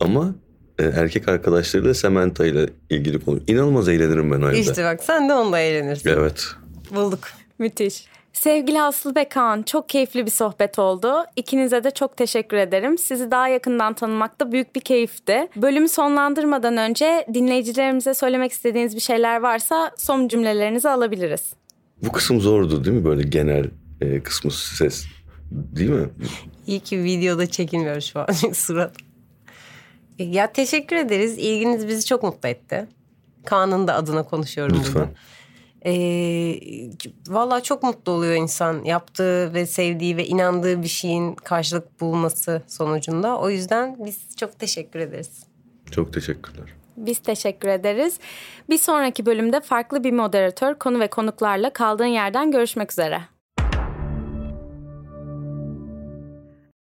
Ama 0.00 0.34
e, 0.78 0.84
erkek 0.84 1.28
arkadaşlarıyla 1.28 1.94
Samantha 1.94 2.46
ile 2.46 2.66
ilgili 2.90 3.20
konu. 3.20 3.40
İnanılmaz 3.46 3.88
eğlenirim 3.88 4.32
ben 4.32 4.42
o 4.42 4.48
evde. 4.50 4.60
İşte 4.60 4.84
bak 4.84 5.04
sen 5.04 5.28
de 5.28 5.34
onunla 5.34 5.58
eğlenirsin. 5.58 6.10
Evet. 6.10 6.46
Bulduk. 6.94 7.20
Müthiş. 7.58 8.04
Sevgili 8.38 8.82
Aslı 8.82 9.16
ve 9.16 9.28
Kaan 9.28 9.62
çok 9.62 9.88
keyifli 9.88 10.26
bir 10.26 10.30
sohbet 10.30 10.78
oldu. 10.78 11.12
İkinize 11.36 11.84
de 11.84 11.90
çok 11.90 12.16
teşekkür 12.16 12.56
ederim. 12.56 12.98
Sizi 12.98 13.30
daha 13.30 13.48
yakından 13.48 13.94
tanımak 13.94 14.40
da 14.40 14.52
büyük 14.52 14.76
bir 14.76 14.80
keyifti. 14.80 15.48
Bölümü 15.56 15.88
sonlandırmadan 15.88 16.76
önce 16.76 17.26
dinleyicilerimize 17.34 18.14
söylemek 18.14 18.52
istediğiniz 18.52 18.94
bir 18.94 19.00
şeyler 19.00 19.40
varsa 19.40 19.90
son 19.96 20.28
cümlelerinizi 20.28 20.88
alabiliriz. 20.88 21.52
Bu 22.02 22.12
kısım 22.12 22.40
zordu 22.40 22.84
değil 22.84 22.96
mi? 22.96 23.04
Böyle 23.04 23.22
genel 23.22 23.64
e, 24.00 24.22
kısmı 24.22 24.50
ses. 24.50 25.04
Değil 25.50 25.90
mi? 25.90 26.08
İyi 26.66 26.80
ki 26.80 27.04
videoda 27.04 27.46
çekilmiyor 27.46 28.00
şu 28.00 28.20
an 28.20 28.26
surat. 28.52 28.96
Ya 30.18 30.52
teşekkür 30.52 30.96
ederiz. 30.96 31.38
İlginiz 31.38 31.88
bizi 31.88 32.04
çok 32.04 32.22
mutlu 32.22 32.48
etti. 32.48 32.86
Kaan'ın 33.44 33.86
da 33.88 33.94
adına 33.94 34.22
konuşuyorum 34.22 34.76
Lütfen. 34.78 34.94
burada. 34.94 35.08
Ee, 35.86 36.60
Valla 37.28 37.62
çok 37.62 37.82
mutlu 37.82 38.12
oluyor 38.12 38.34
insan 38.34 38.84
yaptığı 38.84 39.54
ve 39.54 39.66
sevdiği 39.66 40.16
ve 40.16 40.26
inandığı 40.26 40.82
bir 40.82 40.88
şeyin 40.88 41.34
karşılık 41.34 42.00
bulması 42.00 42.62
sonucunda. 42.66 43.38
O 43.38 43.50
yüzden 43.50 43.96
biz 44.04 44.36
çok 44.36 44.58
teşekkür 44.58 45.00
ederiz. 45.00 45.46
Çok 45.90 46.12
teşekkürler. 46.12 46.74
Biz 46.96 47.18
teşekkür 47.18 47.68
ederiz. 47.68 48.18
Bir 48.70 48.78
sonraki 48.78 49.26
bölümde 49.26 49.60
farklı 49.60 50.04
bir 50.04 50.12
moderatör, 50.12 50.74
konu 50.74 51.00
ve 51.00 51.08
konuklarla 51.08 51.70
kaldığın 51.70 52.04
yerden 52.04 52.50
görüşmek 52.50 52.92
üzere. 52.92 53.33